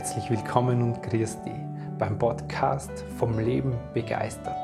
Herzlich 0.00 0.30
willkommen 0.30 0.80
und 0.80 1.02
grüß 1.02 1.42
dich 1.42 1.52
beim 1.98 2.18
Podcast 2.18 2.90
vom 3.18 3.38
Leben 3.38 3.76
begeistert. 3.92 4.56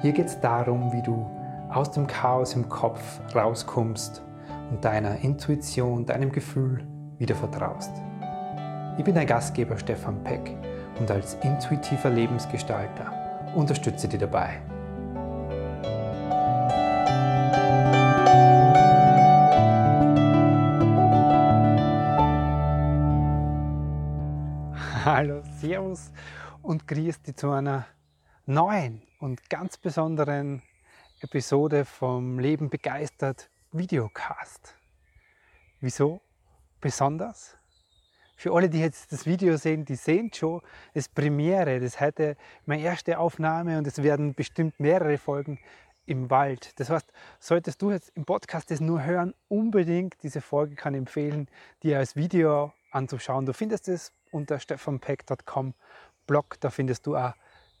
Hier 0.00 0.12
geht 0.12 0.26
es 0.26 0.38
darum, 0.38 0.92
wie 0.92 1.02
du 1.02 1.28
aus 1.70 1.90
dem 1.90 2.06
Chaos 2.06 2.54
im 2.54 2.68
Kopf 2.68 3.18
rauskommst 3.34 4.22
und 4.70 4.84
deiner 4.84 5.16
Intuition, 5.24 6.06
deinem 6.06 6.30
Gefühl 6.30 6.86
wieder 7.18 7.34
vertraust. 7.34 7.90
Ich 8.96 9.02
bin 9.02 9.16
dein 9.16 9.26
Gastgeber 9.26 9.76
Stefan 9.76 10.22
Peck 10.22 10.56
und 11.00 11.10
als 11.10 11.34
intuitiver 11.42 12.10
Lebensgestalter 12.10 13.12
unterstütze 13.56 14.06
dich 14.06 14.20
dabei. 14.20 14.50
Hallo, 25.20 25.42
Servus 25.60 26.12
und 26.62 26.86
grüß 26.86 27.22
dich 27.22 27.34
zu 27.34 27.50
einer 27.50 27.88
neuen 28.46 29.02
und 29.18 29.50
ganz 29.50 29.76
besonderen 29.76 30.62
Episode 31.22 31.84
vom 31.84 32.38
Leben 32.38 32.70
begeistert 32.70 33.50
Videocast. 33.72 34.76
Wieso 35.80 36.20
besonders? 36.80 37.56
Für 38.36 38.54
alle, 38.54 38.70
die 38.70 38.78
jetzt 38.78 39.10
das 39.10 39.26
Video 39.26 39.56
sehen, 39.56 39.84
die 39.84 39.96
sehen 39.96 40.30
schon, 40.32 40.60
das 40.94 41.08
Premiere, 41.08 41.80
das 41.80 41.94
ist 41.94 42.00
heute 42.00 42.36
meine 42.64 42.82
erste 42.82 43.18
Aufnahme 43.18 43.76
und 43.76 43.88
es 43.88 44.00
werden 44.00 44.34
bestimmt 44.34 44.78
mehrere 44.78 45.18
Folgen 45.18 45.58
im 46.06 46.30
Wald. 46.30 46.78
Das 46.78 46.90
heißt, 46.90 47.12
solltest 47.40 47.82
du 47.82 47.90
jetzt 47.90 48.12
im 48.14 48.24
Podcast 48.24 48.70
das 48.70 48.78
nur 48.78 49.02
hören, 49.02 49.34
unbedingt 49.48 50.14
diese 50.22 50.40
Folge 50.40 50.76
kann 50.76 50.94
ich 50.94 50.98
empfehlen, 50.98 51.48
dir 51.82 51.98
als 51.98 52.14
Video 52.14 52.72
anzuschauen. 52.90 53.46
Du 53.46 53.52
findest 53.52 53.88
es 53.88 54.12
unter 54.30 54.58
stefanpeck.com 54.58 55.74
Blog, 56.26 56.60
da 56.60 56.70
findest 56.70 57.06
du 57.06 57.16
auch 57.16 57.32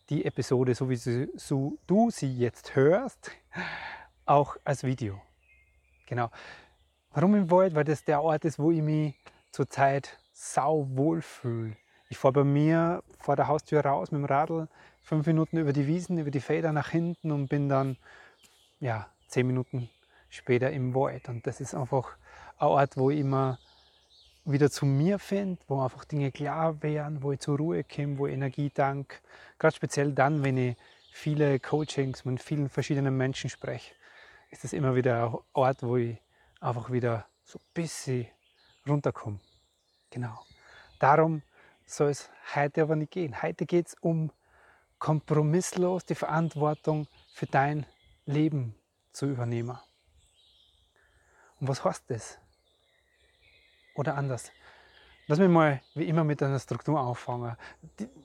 die 0.08 0.24
Episode, 0.24 0.74
so 0.74 0.88
wie 0.88 0.96
so 0.96 1.78
du 1.86 2.10
sie 2.10 2.34
jetzt 2.34 2.74
hörst, 2.74 3.30
auch 4.24 4.56
als 4.64 4.84
Video. 4.84 5.20
Genau. 6.06 6.30
Warum 7.12 7.34
im 7.34 7.50
Wald? 7.50 7.74
Weil 7.74 7.84
das 7.84 8.04
der 8.04 8.22
Ort 8.22 8.44
ist, 8.44 8.58
wo 8.58 8.70
ich 8.70 8.80
mich 8.80 9.14
zurzeit 9.50 10.18
sau 10.32 10.86
wohl 10.90 11.20
fühle. 11.20 11.76
Ich 12.08 12.16
fahre 12.16 12.32
bei 12.32 12.44
mir 12.44 13.02
vor 13.18 13.36
der 13.36 13.48
Haustür 13.48 13.84
raus 13.84 14.10
mit 14.10 14.20
dem 14.20 14.24
Radl, 14.24 14.68
fünf 15.02 15.26
Minuten 15.26 15.58
über 15.58 15.72
die 15.72 15.86
Wiesen, 15.86 16.16
über 16.18 16.30
die 16.30 16.40
Felder 16.40 16.72
nach 16.72 16.88
hinten 16.88 17.30
und 17.30 17.48
bin 17.48 17.68
dann 17.68 17.98
ja, 18.80 19.08
zehn 19.26 19.46
Minuten 19.46 19.90
später 20.30 20.70
im 20.70 20.94
Wald. 20.94 21.28
Und 21.28 21.46
das 21.46 21.60
ist 21.60 21.74
einfach 21.74 22.16
ein 22.58 22.68
Ort, 22.68 22.96
wo 22.96 23.10
ich 23.10 23.20
immer 23.20 23.58
wieder 24.50 24.70
zu 24.70 24.86
mir 24.86 25.18
finde, 25.18 25.60
wo 25.68 25.82
einfach 25.82 26.04
Dinge 26.04 26.32
klar 26.32 26.82
werden, 26.82 27.22
wo 27.22 27.32
ich 27.32 27.40
zur 27.40 27.58
Ruhe 27.58 27.84
komme, 27.84 28.18
wo 28.18 28.26
ich 28.26 28.34
Energie 28.34 28.70
dank. 28.72 29.20
Gerade 29.58 29.76
speziell 29.76 30.12
dann, 30.12 30.42
wenn 30.42 30.56
ich 30.56 30.76
viele 31.12 31.60
Coachings 31.60 32.24
mit 32.24 32.42
vielen 32.42 32.68
verschiedenen 32.68 33.16
Menschen 33.16 33.50
spreche, 33.50 33.94
ist 34.50 34.64
das 34.64 34.72
immer 34.72 34.94
wieder 34.94 35.26
ein 35.26 35.38
Ort, 35.52 35.82
wo 35.82 35.96
ich 35.96 36.18
einfach 36.60 36.90
wieder 36.90 37.26
so 37.44 37.58
ein 37.58 37.64
bisschen 37.74 38.26
runterkomme. 38.88 39.40
Genau. 40.10 40.38
Darum 40.98 41.42
soll 41.84 42.10
es 42.10 42.30
heute 42.54 42.82
aber 42.82 42.96
nicht 42.96 43.12
gehen. 43.12 43.42
Heute 43.42 43.66
geht 43.66 43.88
es 43.88 43.96
um 44.00 44.30
kompromisslos 44.98 46.04
die 46.04 46.14
Verantwortung 46.14 47.06
für 47.34 47.46
dein 47.46 47.86
Leben 48.24 48.74
zu 49.12 49.26
übernehmen. 49.26 49.78
Und 51.60 51.68
was 51.68 51.84
heißt 51.84 52.04
das? 52.08 52.38
Oder 53.98 54.16
anders. 54.16 54.52
Lass 55.26 55.38
mich 55.38 55.48
mal 55.48 55.82
wie 55.94 56.04
immer 56.04 56.24
mit 56.24 56.42
einer 56.42 56.58
Struktur 56.58 56.98
anfangen. 56.98 57.56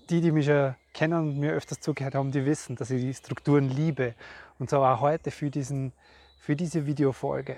Die, 0.10 0.22
die 0.22 0.32
mich 0.32 0.46
schon 0.46 0.76
kennen 0.94 1.20
und 1.20 1.40
mir 1.40 1.52
öfters 1.52 1.82
zugehört 1.82 2.16
haben, 2.16 2.32
die 2.32 2.46
wissen, 2.46 2.78
dass 2.78 2.92
ich 2.92 3.02
die 3.02 3.14
Strukturen 3.14 3.70
liebe. 3.70 4.16
Und 4.60 4.70
so 4.70 4.78
auch 4.78 5.02
heute 5.02 5.32
für, 5.32 5.50
diesen, 5.50 5.92
für 6.40 6.56
diese 6.56 6.86
Videofolge. 6.86 7.58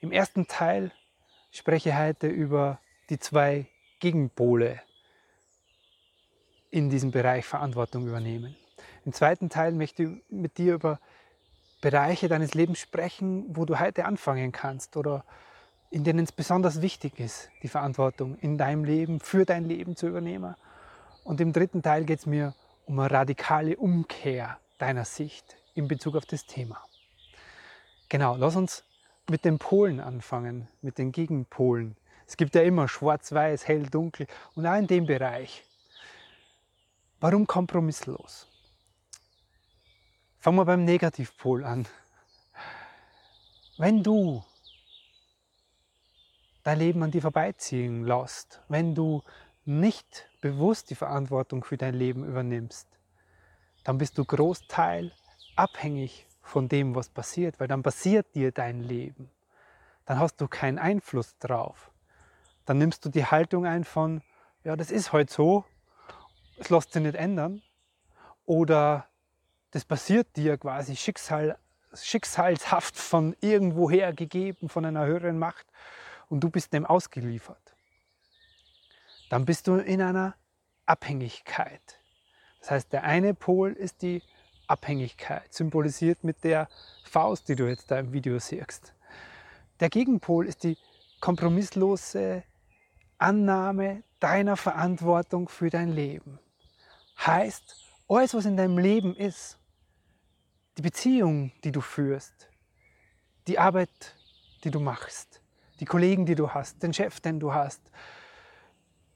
Im 0.00 0.10
ersten 0.10 0.48
Teil 0.48 0.90
spreche 1.52 1.90
ich 1.90 1.96
heute 1.96 2.26
über 2.26 2.80
die 3.10 3.18
zwei 3.20 3.66
Gegenpole 4.00 4.80
in 6.70 6.90
diesem 6.90 7.12
Bereich 7.12 7.44
Verantwortung 7.44 8.08
übernehmen. 8.08 8.56
Im 9.04 9.12
zweiten 9.12 9.50
Teil 9.50 9.72
möchte 9.72 10.02
ich 10.02 10.08
mit 10.30 10.58
dir 10.58 10.74
über 10.74 10.98
Bereiche 11.80 12.28
deines 12.28 12.54
Lebens 12.54 12.80
sprechen, 12.80 13.44
wo 13.54 13.66
du 13.66 13.78
heute 13.78 14.06
anfangen 14.06 14.50
kannst 14.50 14.96
oder 14.96 15.24
in 15.94 16.02
denen 16.02 16.24
es 16.24 16.32
besonders 16.32 16.82
wichtig 16.82 17.20
ist, 17.20 17.50
die 17.62 17.68
Verantwortung 17.68 18.36
in 18.40 18.58
deinem 18.58 18.82
Leben, 18.82 19.20
für 19.20 19.44
dein 19.44 19.64
Leben 19.64 19.94
zu 19.94 20.08
übernehmen. 20.08 20.56
Und 21.22 21.40
im 21.40 21.52
dritten 21.52 21.82
Teil 21.82 22.04
geht 22.04 22.18
es 22.18 22.26
mir 22.26 22.52
um 22.84 22.98
eine 22.98 23.12
radikale 23.12 23.76
Umkehr 23.76 24.58
deiner 24.78 25.04
Sicht 25.04 25.56
in 25.76 25.86
Bezug 25.86 26.16
auf 26.16 26.26
das 26.26 26.46
Thema. 26.46 26.84
Genau, 28.08 28.34
lass 28.34 28.56
uns 28.56 28.82
mit 29.30 29.44
den 29.44 29.60
Polen 29.60 30.00
anfangen, 30.00 30.66
mit 30.82 30.98
den 30.98 31.12
Gegenpolen. 31.12 31.96
Es 32.26 32.36
gibt 32.36 32.56
ja 32.56 32.62
immer 32.62 32.88
schwarz-weiß, 32.88 33.68
hell, 33.68 33.86
dunkel 33.86 34.26
und 34.56 34.66
auch 34.66 34.74
in 34.74 34.88
dem 34.88 35.06
Bereich. 35.06 35.62
Warum 37.20 37.46
kompromisslos? 37.46 38.48
Fangen 40.40 40.56
wir 40.56 40.64
beim 40.64 40.84
Negativpol 40.84 41.62
an. 41.62 41.86
Wenn 43.78 44.02
du 44.02 44.42
dein 46.64 46.78
Leben 46.78 47.02
an 47.02 47.10
dir 47.10 47.22
vorbeiziehen 47.22 48.04
lässt, 48.04 48.60
wenn 48.68 48.94
du 48.94 49.22
nicht 49.64 50.28
bewusst 50.40 50.90
die 50.90 50.94
Verantwortung 50.94 51.62
für 51.62 51.76
dein 51.76 51.94
Leben 51.94 52.24
übernimmst, 52.24 52.88
dann 53.84 53.98
bist 53.98 54.18
du 54.18 54.24
Großteil 54.24 55.12
abhängig 55.56 56.26
von 56.42 56.68
dem, 56.68 56.94
was 56.94 57.08
passiert, 57.08 57.60
weil 57.60 57.68
dann 57.68 57.82
passiert 57.82 58.34
dir 58.34 58.50
dein 58.50 58.82
Leben. 58.82 59.30
Dann 60.06 60.18
hast 60.18 60.40
du 60.40 60.48
keinen 60.48 60.78
Einfluss 60.78 61.38
drauf. 61.38 61.90
Dann 62.66 62.78
nimmst 62.78 63.04
du 63.04 63.08
die 63.08 63.24
Haltung 63.24 63.66
ein 63.66 63.84
von, 63.84 64.22
ja, 64.64 64.76
das 64.76 64.90
ist 64.90 65.12
halt 65.12 65.30
so, 65.30 65.64
es 66.58 66.70
lässt 66.70 66.92
sich 66.92 67.02
nicht 67.02 67.14
ändern. 67.14 67.62
Oder 68.46 69.06
das 69.70 69.84
passiert 69.84 70.36
dir 70.36 70.56
quasi 70.58 70.96
Schicksal, 70.96 71.58
schicksalshaft 71.94 72.96
von 72.96 73.36
irgendwoher 73.40 74.12
gegeben, 74.12 74.68
von 74.68 74.84
einer 74.84 75.06
höheren 75.06 75.38
Macht 75.38 75.66
und 76.28 76.40
du 76.40 76.50
bist 76.50 76.72
dem 76.72 76.86
ausgeliefert, 76.86 77.74
dann 79.30 79.44
bist 79.44 79.66
du 79.66 79.76
in 79.76 80.00
einer 80.02 80.34
Abhängigkeit. 80.86 81.98
Das 82.60 82.70
heißt, 82.70 82.92
der 82.92 83.04
eine 83.04 83.34
Pol 83.34 83.72
ist 83.72 84.02
die 84.02 84.22
Abhängigkeit, 84.66 85.52
symbolisiert 85.52 86.24
mit 86.24 86.44
der 86.44 86.68
Faust, 87.04 87.48
die 87.48 87.56
du 87.56 87.68
jetzt 87.68 87.90
da 87.90 87.98
im 87.98 88.12
Video 88.12 88.38
siehst. 88.38 88.94
Der 89.80 89.90
Gegenpol 89.90 90.46
ist 90.46 90.64
die 90.64 90.78
kompromisslose 91.20 92.44
Annahme 93.18 94.02
deiner 94.20 94.56
Verantwortung 94.56 95.48
für 95.48 95.70
dein 95.70 95.92
Leben. 95.92 96.38
Heißt, 97.18 97.76
alles, 98.08 98.34
was 98.34 98.44
in 98.44 98.56
deinem 98.56 98.78
Leben 98.78 99.16
ist, 99.16 99.58
die 100.76 100.82
Beziehung, 100.82 101.52
die 101.62 101.72
du 101.72 101.80
führst, 101.80 102.48
die 103.46 103.58
Arbeit, 103.58 104.16
die 104.64 104.70
du 104.70 104.80
machst, 104.80 105.40
die 105.84 105.90
Kollegen, 105.90 106.24
die 106.24 106.34
du 106.34 106.48
hast, 106.48 106.82
den 106.82 106.94
Chef, 106.94 107.20
den 107.20 107.38
du 107.38 107.52
hast, 107.52 107.82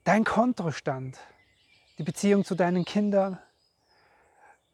dein 0.04 0.22
Kontostand, 0.22 1.18
die 1.96 2.02
Beziehung 2.02 2.44
zu 2.44 2.54
deinen 2.54 2.84
Kindern, 2.84 3.38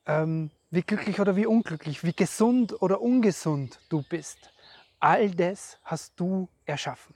ähm, 0.04 0.50
wie 0.70 0.82
glücklich 0.82 1.20
oder 1.20 1.36
wie 1.36 1.46
unglücklich, 1.46 2.02
wie 2.02 2.12
gesund 2.12 2.82
oder 2.82 3.00
ungesund 3.00 3.78
du 3.90 4.02
bist. 4.02 4.52
All 4.98 5.30
das 5.30 5.78
hast 5.84 6.18
du 6.18 6.48
erschaffen. 6.64 7.14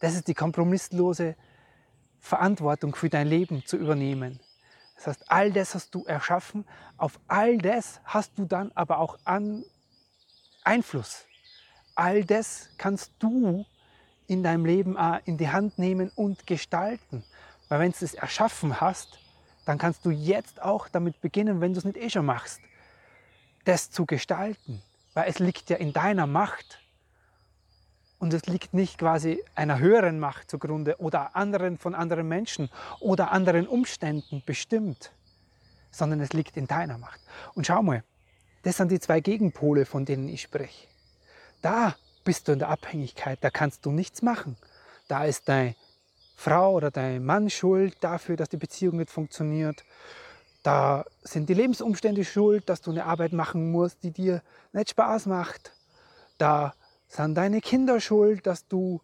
Das 0.00 0.16
ist 0.16 0.26
die 0.26 0.34
kompromisslose 0.34 1.36
Verantwortung 2.18 2.96
für 2.96 3.08
dein 3.08 3.28
Leben 3.28 3.64
zu 3.64 3.76
übernehmen. 3.76 4.40
Das 4.96 5.06
heißt, 5.06 5.30
all 5.30 5.52
das 5.52 5.76
hast 5.76 5.94
du 5.94 6.02
erschaffen, 6.02 6.66
auf 6.96 7.20
all 7.28 7.58
das 7.58 8.00
hast 8.02 8.36
du 8.40 8.44
dann 8.44 8.72
aber 8.74 8.98
auch 8.98 9.18
Einfluss. 10.64 11.26
All 11.94 12.24
das 12.24 12.70
kannst 12.76 13.12
du 13.20 13.64
in 14.26 14.42
deinem 14.42 14.64
Leben 14.64 14.96
auch 14.96 15.20
in 15.24 15.36
die 15.36 15.48
Hand 15.48 15.78
nehmen 15.78 16.10
und 16.14 16.46
gestalten. 16.46 17.24
Weil 17.68 17.80
wenn 17.80 17.92
du 17.92 18.04
es 18.04 18.14
erschaffen 18.14 18.80
hast, 18.80 19.18
dann 19.64 19.78
kannst 19.78 20.04
du 20.04 20.10
jetzt 20.10 20.62
auch 20.62 20.88
damit 20.88 21.20
beginnen, 21.20 21.60
wenn 21.60 21.72
du 21.72 21.78
es 21.78 21.84
nicht 21.84 21.96
eh 21.96 22.10
schon 22.10 22.26
machst, 22.26 22.60
das 23.64 23.90
zu 23.90 24.06
gestalten. 24.06 24.82
Weil 25.14 25.28
es 25.28 25.38
liegt 25.38 25.70
ja 25.70 25.76
in 25.76 25.92
deiner 25.92 26.26
Macht. 26.26 26.80
Und 28.18 28.32
es 28.32 28.46
liegt 28.46 28.72
nicht 28.72 28.98
quasi 28.98 29.42
einer 29.54 29.78
höheren 29.78 30.18
Macht 30.18 30.50
zugrunde 30.50 30.98
oder 30.98 31.36
anderen 31.36 31.76
von 31.76 31.94
anderen 31.94 32.26
Menschen 32.26 32.70
oder 33.00 33.32
anderen 33.32 33.66
Umständen 33.66 34.42
bestimmt, 34.46 35.12
sondern 35.90 36.20
es 36.20 36.32
liegt 36.32 36.56
in 36.56 36.66
deiner 36.66 36.96
Macht. 36.96 37.20
Und 37.54 37.66
schau 37.66 37.82
mal, 37.82 38.02
das 38.62 38.78
sind 38.78 38.90
die 38.90 39.00
zwei 39.00 39.20
Gegenpole, 39.20 39.84
von 39.84 40.06
denen 40.06 40.28
ich 40.28 40.42
spreche. 40.42 40.88
Da 41.60 41.96
bist 42.24 42.48
du 42.48 42.52
in 42.52 42.58
der 42.58 42.68
Abhängigkeit, 42.68 43.38
da 43.42 43.50
kannst 43.50 43.84
du 43.86 43.90
nichts 43.90 44.22
machen. 44.22 44.56
Da 45.08 45.24
ist 45.24 45.48
dein 45.48 45.74
Frau 46.36 46.72
oder 46.74 46.90
dein 46.90 47.24
Mann 47.24 47.50
schuld 47.50 47.96
dafür, 48.00 48.36
dass 48.36 48.48
die 48.48 48.56
Beziehung 48.56 48.96
nicht 48.96 49.10
funktioniert. 49.10 49.84
Da 50.62 51.04
sind 51.22 51.48
die 51.48 51.54
Lebensumstände 51.54 52.24
schuld, 52.24 52.68
dass 52.68 52.80
du 52.80 52.90
eine 52.90 53.04
Arbeit 53.04 53.32
machen 53.32 53.70
musst, 53.70 54.02
die 54.02 54.10
dir 54.10 54.42
nicht 54.72 54.90
Spaß 54.90 55.26
macht. 55.26 55.72
Da 56.38 56.74
sind 57.06 57.34
deine 57.34 57.60
Kinder 57.60 58.00
schuld, 58.00 58.46
dass 58.46 58.66
du 58.66 59.00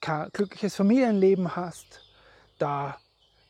kein 0.00 0.28
glückliches 0.32 0.74
Familienleben 0.74 1.56
hast. 1.56 2.00
Da 2.58 2.98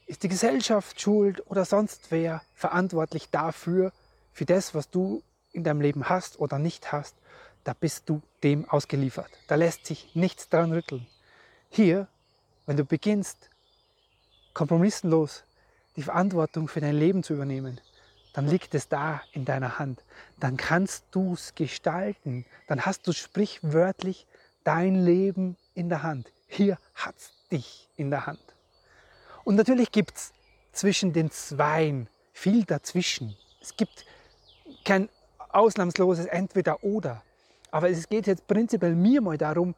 ist 0.06 0.22
die 0.22 0.28
Gesellschaft 0.28 1.00
schuld 1.00 1.42
oder 1.46 1.64
sonst 1.64 2.10
wer 2.10 2.42
verantwortlich 2.54 3.30
dafür, 3.30 3.92
für 4.32 4.44
das, 4.44 4.74
was 4.74 4.90
du 4.90 5.22
in 5.52 5.64
deinem 5.64 5.80
Leben 5.80 6.08
hast 6.08 6.38
oder 6.38 6.58
nicht 6.58 6.92
hast. 6.92 7.16
Da 7.64 7.72
bist 7.72 8.08
du 8.08 8.22
dem 8.42 8.68
ausgeliefert. 8.68 9.30
Da 9.48 9.54
lässt 9.54 9.86
sich 9.86 10.14
nichts 10.14 10.48
dran 10.48 10.72
rütteln. 10.72 11.06
Hier, 11.70 12.06
wenn 12.66 12.76
du 12.76 12.84
beginnst, 12.84 13.50
kompromisslos 14.52 15.44
die 15.96 16.02
Verantwortung 16.02 16.68
für 16.68 16.80
dein 16.80 16.96
Leben 16.96 17.22
zu 17.22 17.34
übernehmen, 17.34 17.80
dann 18.34 18.48
liegt 18.48 18.74
es 18.74 18.88
da 18.88 19.22
in 19.32 19.44
deiner 19.44 19.78
Hand. 19.78 20.02
Dann 20.40 20.56
kannst 20.56 21.04
du 21.12 21.34
es 21.34 21.54
gestalten. 21.54 22.44
Dann 22.66 22.84
hast 22.84 23.06
du 23.06 23.12
sprichwörtlich 23.12 24.26
dein 24.64 25.04
Leben 25.04 25.56
in 25.74 25.88
der 25.88 26.02
Hand. 26.02 26.30
Hier 26.48 26.78
hat 26.94 27.16
es 27.16 27.32
dich 27.50 27.88
in 27.96 28.10
der 28.10 28.26
Hand. 28.26 28.40
Und 29.44 29.54
natürlich 29.54 29.92
gibt 29.92 30.16
es 30.16 30.32
zwischen 30.72 31.12
den 31.12 31.30
Zweien 31.30 32.08
viel 32.32 32.64
dazwischen. 32.64 33.36
Es 33.60 33.76
gibt 33.76 34.04
kein 34.84 35.08
ausnahmsloses 35.50 36.26
Entweder-Oder. 36.26 37.22
Aber 37.74 37.90
es 37.90 38.08
geht 38.08 38.28
jetzt 38.28 38.46
prinzipiell 38.46 38.94
mir 38.94 39.20
mal 39.20 39.36
darum, 39.36 39.74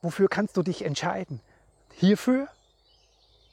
wofür 0.00 0.26
kannst 0.26 0.56
du 0.56 0.62
dich 0.62 0.86
entscheiden? 0.86 1.42
Hierfür, 1.92 2.48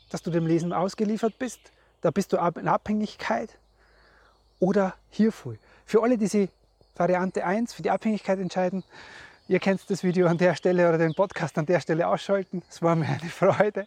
dass 0.10 0.24
du 0.24 0.31
dem 0.31 0.48
Lesen 0.48 0.72
ausgeliefert 0.72 1.38
bist, 1.38 1.60
da 2.00 2.10
bist 2.10 2.31
du 2.31 2.38
in 2.38 2.69
Abhängigkeit 2.69 3.50
oder 4.62 4.94
hierfür. 5.10 5.58
Für 5.86 6.02
alle, 6.02 6.18
die 6.18 6.28
sich 6.28 6.50
Variante 6.96 7.46
1 7.46 7.74
für 7.74 7.81
die 7.81 7.92
Abhängigkeit 7.92 8.40
entscheiden, 8.40 8.86
ihr 9.50 9.60
kennt 9.60 9.81
das 9.90 10.02
Video 10.02 10.28
an 10.28 10.38
der 10.38 10.56
Stelle 10.56 10.88
oder 10.88 10.98
den 10.98 11.14
Podcast 11.14 11.58
an 11.58 11.66
der 11.66 11.81
Stelle 11.81 12.08
ausschalten. 12.08 12.64
Es 12.69 12.81
war 12.81 12.96
mir 12.96 13.08
eine 13.08 13.30
Freude. 13.30 13.86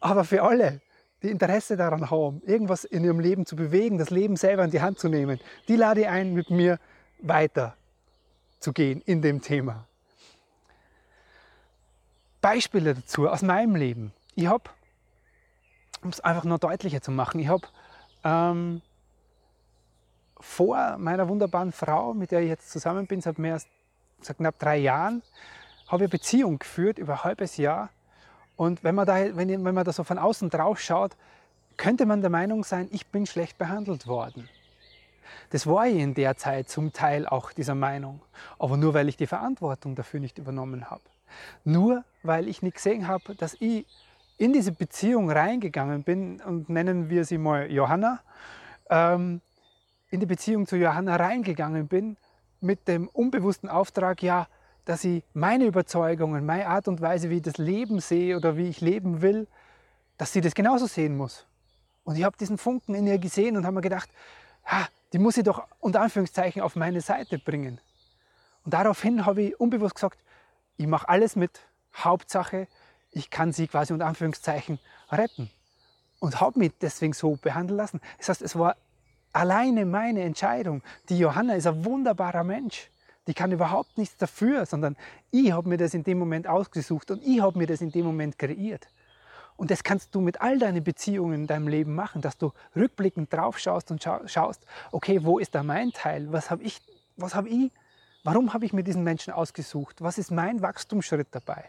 Aber 0.00 0.24
für 0.24 0.42
alle, 0.42 0.80
die 1.22 1.28
Interesse 1.28 1.76
daran 1.76 2.10
haben, 2.10 2.40
irgendwas 2.46 2.84
in 2.84 3.04
ihrem 3.04 3.20
Leben 3.20 3.44
zu 3.44 3.54
bewegen, 3.54 3.98
das 3.98 4.08
Leben 4.08 4.36
selber 4.36 4.64
in 4.64 4.70
die 4.70 4.80
Hand 4.80 4.98
zu 4.98 5.10
nehmen, 5.10 5.38
die 5.68 5.76
lade 5.76 6.00
ich 6.00 6.08
ein, 6.08 6.32
mit 6.32 6.48
mir 6.48 6.78
weiter 7.20 7.76
zu 8.60 8.72
gehen 8.72 9.00
in 9.02 9.22
dem 9.22 9.40
Thema. 9.42 9.86
Beispiele 12.40 12.94
dazu 12.94 13.28
aus 13.28 13.42
meinem 13.42 13.74
Leben. 13.74 14.12
Ich 14.34 14.46
habe, 14.46 14.70
um 16.02 16.10
es 16.10 16.20
einfach 16.20 16.44
noch 16.44 16.58
deutlicher 16.58 17.02
zu 17.02 17.10
machen, 17.10 17.40
ich 17.40 17.48
habe 17.48 17.66
ähm, 18.24 18.80
vor 20.40 20.96
meiner 20.98 21.28
wunderbaren 21.28 21.72
Frau, 21.72 22.14
mit 22.14 22.30
der 22.30 22.40
ich 22.40 22.48
jetzt 22.48 22.70
zusammen 22.70 23.06
bin, 23.06 23.20
seit 23.20 23.38
mehr 23.38 23.54
als 23.54 23.66
seit 24.20 24.38
knapp 24.38 24.58
drei 24.58 24.76
Jahren, 24.78 25.22
habe 25.86 25.96
ich 25.96 26.02
eine 26.02 26.08
Beziehung 26.08 26.58
geführt 26.58 26.98
über 26.98 27.14
ein 27.14 27.24
halbes 27.24 27.56
Jahr. 27.56 27.90
Und 28.56 28.82
wenn 28.82 28.94
man, 28.94 29.06
da, 29.06 29.36
wenn, 29.36 29.48
wenn 29.48 29.74
man 29.74 29.84
da 29.84 29.92
so 29.92 30.04
von 30.04 30.18
außen 30.18 30.50
drauf 30.50 30.80
schaut, 30.80 31.16
könnte 31.76 32.06
man 32.06 32.20
der 32.20 32.30
Meinung 32.30 32.64
sein, 32.64 32.88
ich 32.90 33.06
bin 33.06 33.26
schlecht 33.26 33.56
behandelt 33.58 34.06
worden. 34.06 34.48
Das 35.50 35.66
war 35.66 35.86
ich 35.86 35.98
in 35.98 36.14
der 36.14 36.36
Zeit 36.36 36.68
zum 36.68 36.92
Teil 36.92 37.26
auch 37.26 37.52
dieser 37.52 37.74
Meinung. 37.74 38.20
Aber 38.58 38.76
nur 38.76 38.94
weil 38.94 39.08
ich 39.08 39.16
die 39.16 39.26
Verantwortung 39.26 39.94
dafür 39.94 40.20
nicht 40.20 40.38
übernommen 40.38 40.90
habe. 40.90 41.02
Nur 41.64 42.04
weil 42.22 42.48
ich 42.48 42.62
nicht 42.62 42.76
gesehen 42.76 43.08
habe, 43.08 43.34
dass 43.34 43.54
ich 43.60 43.86
in 44.38 44.52
diese 44.52 44.72
Beziehung 44.72 45.30
reingegangen 45.30 46.04
bin 46.04 46.40
und 46.40 46.68
nennen 46.68 47.10
wir 47.10 47.24
sie 47.24 47.38
mal 47.38 47.70
Johanna, 47.70 48.20
ähm, 48.88 49.40
in 50.10 50.20
die 50.20 50.26
Beziehung 50.26 50.66
zu 50.66 50.76
Johanna 50.76 51.16
reingegangen 51.16 51.88
bin 51.88 52.16
mit 52.60 52.88
dem 52.88 53.08
unbewussten 53.08 53.68
Auftrag, 53.68 54.22
ja, 54.22 54.46
dass 54.84 55.04
ich 55.04 55.22
meine 55.34 55.66
Überzeugungen, 55.66 56.46
meine 56.46 56.66
Art 56.66 56.88
und 56.88 57.00
Weise, 57.00 57.28
wie 57.28 57.36
ich 57.36 57.42
das 57.42 57.58
Leben 57.58 58.00
sehe 58.00 58.36
oder 58.36 58.56
wie 58.56 58.68
ich 58.68 58.80
leben 58.80 59.20
will, 59.20 59.46
dass 60.16 60.32
sie 60.32 60.40
das 60.40 60.54
genauso 60.54 60.86
sehen 60.86 61.16
muss. 61.16 61.46
Und 62.04 62.16
ich 62.16 62.24
habe 62.24 62.36
diesen 62.38 62.56
Funken 62.56 62.94
in 62.94 63.06
ihr 63.06 63.18
gesehen 63.18 63.56
und 63.56 63.66
habe 63.66 63.74
mir 63.74 63.82
gedacht, 63.82 64.08
ha, 64.68 64.86
die 65.12 65.18
muss 65.18 65.36
ich 65.36 65.44
doch 65.44 65.66
unter 65.80 66.00
Anführungszeichen 66.00 66.62
auf 66.62 66.76
meine 66.76 67.00
Seite 67.00 67.38
bringen. 67.38 67.80
Und 68.64 68.74
daraufhin 68.74 69.26
habe 69.26 69.42
ich 69.42 69.60
unbewusst 69.60 69.96
gesagt, 69.96 70.18
ich 70.76 70.86
mache 70.86 71.08
alles 71.08 71.34
mit, 71.34 71.60
Hauptsache, 71.94 72.68
ich 73.10 73.30
kann 73.30 73.52
sie 73.52 73.66
quasi 73.66 73.92
unter 73.92 74.06
Anführungszeichen 74.06 74.78
retten. 75.10 75.50
Und 76.20 76.40
habe 76.40 76.58
mich 76.58 76.72
deswegen 76.80 77.12
so 77.12 77.36
behandeln 77.36 77.76
lassen. 77.76 78.00
Das 78.18 78.28
heißt, 78.28 78.42
es 78.42 78.58
war 78.58 78.76
alleine 79.32 79.86
meine 79.86 80.22
Entscheidung. 80.22 80.82
Die 81.08 81.18
Johanna 81.18 81.54
ist 81.54 81.66
ein 81.66 81.84
wunderbarer 81.84 82.44
Mensch. 82.44 82.90
Die 83.26 83.34
kann 83.34 83.52
überhaupt 83.52 83.98
nichts 83.98 84.16
dafür, 84.16 84.66
sondern 84.66 84.96
ich 85.30 85.52
habe 85.52 85.68
mir 85.68 85.76
das 85.76 85.94
in 85.94 86.02
dem 86.02 86.18
Moment 86.18 86.46
ausgesucht 86.46 87.10
und 87.10 87.22
ich 87.24 87.40
habe 87.40 87.58
mir 87.58 87.66
das 87.66 87.80
in 87.80 87.92
dem 87.92 88.06
Moment 88.06 88.38
kreiert. 88.38 88.88
Und 89.58 89.72
das 89.72 89.82
kannst 89.82 90.14
du 90.14 90.20
mit 90.20 90.40
all 90.40 90.60
deinen 90.60 90.84
Beziehungen 90.84 91.34
in 91.34 91.46
deinem 91.48 91.66
Leben 91.66 91.92
machen, 91.92 92.22
dass 92.22 92.38
du 92.38 92.52
rückblickend 92.76 93.32
drauf 93.32 93.58
schaust 93.58 93.90
und 93.90 94.00
schaust, 94.00 94.64
okay, 94.92 95.24
wo 95.24 95.40
ist 95.40 95.52
da 95.52 95.64
mein 95.64 95.90
Teil? 95.90 96.32
Was 96.32 96.48
habe 96.52 96.62
ich, 96.62 96.80
was 97.16 97.34
habe 97.34 97.48
ich, 97.48 97.72
warum 98.22 98.54
habe 98.54 98.64
ich 98.64 98.72
mir 98.72 98.84
diesen 98.84 99.02
Menschen 99.02 99.32
ausgesucht? 99.32 100.00
Was 100.00 100.16
ist 100.16 100.30
mein 100.30 100.62
Wachstumsschritt 100.62 101.26
dabei? 101.32 101.64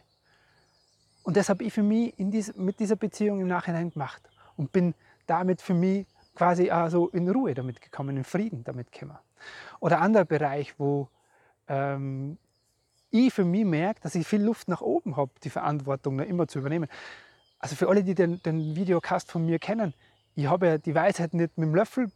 Und 1.24 1.36
das 1.36 1.50
habe 1.50 1.64
ich 1.64 1.74
für 1.74 1.82
mich 1.82 2.14
dies, 2.20 2.56
mit 2.56 2.80
dieser 2.80 2.96
Beziehung 2.96 3.42
im 3.42 3.48
Nachhinein 3.48 3.90
gemacht 3.90 4.22
und 4.56 4.72
bin 4.72 4.94
damit 5.26 5.60
für 5.60 5.74
mich 5.74 6.06
quasi 6.36 6.70
also 6.70 7.10
in 7.10 7.28
Ruhe 7.28 7.56
damit 7.56 7.82
gekommen, 7.82 8.18
in 8.18 8.24
Frieden 8.24 8.64
damit 8.64 8.92
gekommen. 8.92 9.18
Oder 9.80 10.00
anderer 10.00 10.26
Bereich, 10.26 10.76
wo 10.78 11.10
ähm, 11.68 12.38
ich 13.10 13.34
für 13.34 13.46
mich 13.46 13.66
merke, 13.66 14.02
dass 14.02 14.14
ich 14.14 14.28
viel 14.28 14.44
Luft 14.44 14.68
nach 14.68 14.82
oben 14.82 15.18
habe, 15.18 15.32
die 15.44 15.50
Verantwortung 15.50 16.18
noch 16.18 16.26
immer 16.26 16.48
zu 16.48 16.60
übernehmen. 16.60 16.88
Also 17.60 17.76
für 17.76 17.90
alle, 17.90 18.04
die 18.04 18.16
den, 18.16 18.42
den 18.44 18.76
Videocast 18.76 19.32
von 19.32 19.46
mir 19.46 19.60
kennen, 19.60 19.94
ich 20.36 20.48
habe 20.48 20.68
ja 20.68 20.78
die 20.78 20.96
Weisheit 20.96 21.34
nicht 21.34 21.58
mit 21.58 21.68
dem 21.68 21.76
Löffel 21.76 22.12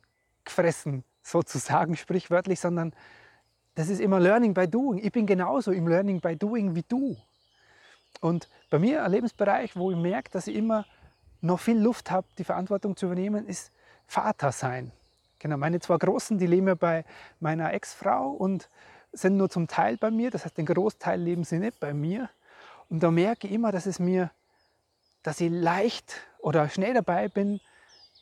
gefressen, 0.46 1.04
sozusagen 1.22 1.96
sprichwörtlich, 1.98 2.60
sondern 2.60 2.94
das 3.76 3.90
ist 3.90 4.00
immer 4.00 4.20
Learning 4.20 4.54
by 4.54 4.68
Doing. 4.68 5.04
Ich 5.04 5.12
bin 5.12 5.26
genauso 5.26 5.72
im 5.72 5.88
Learning 5.88 6.22
by 6.22 6.36
Doing 6.36 6.76
wie 6.76 6.84
du. 6.88 7.18
Und 8.22 8.48
bei 8.70 8.80
mir 8.80 9.04
ein 9.04 9.12
Lebensbereich, 9.12 9.76
wo 9.76 9.92
ich 9.92 9.98
merke, 9.98 10.32
dass 10.32 10.48
ich 10.48 10.56
immer 10.56 10.86
noch 11.42 11.60
viel 11.60 11.78
Luft 11.78 12.12
habe, 12.12 12.28
die 12.38 12.44
Verantwortung 12.44 12.96
zu 12.96 13.08
übernehmen, 13.08 13.48
ist 13.48 13.72
Vater 14.08 14.52
sein. 14.52 14.92
Genau, 15.40 15.58
meine 15.58 15.80
zwei 15.82 15.98
Großen, 15.98 16.38
die 16.38 16.48
leben 16.48 16.68
ja 16.68 16.76
bei 16.76 17.04
meiner 17.40 17.74
Ex-Frau 17.74 18.30
und 18.30 18.70
sind 19.12 19.36
nur 19.36 19.50
zum 19.50 19.68
Teil 19.68 19.98
bei 19.98 20.10
mir. 20.10 20.32
Das 20.32 20.46
heißt, 20.46 20.58
den 20.58 20.66
Großteil 20.66 21.20
leben 21.20 21.44
sie 21.44 21.60
nicht 21.60 21.80
bei 21.80 21.94
mir. 21.94 22.30
Und 22.90 23.04
da 23.04 23.12
merke 23.12 23.48
ich 23.48 23.54
immer, 23.54 23.72
dass 23.72 23.86
es 23.86 24.00
mir, 24.00 24.32
dass 25.24 25.42
ich 25.42 25.50
leicht 25.50 26.22
oder 26.40 26.70
schnell 26.70 26.94
dabei 26.94 27.30
bin, 27.30 27.60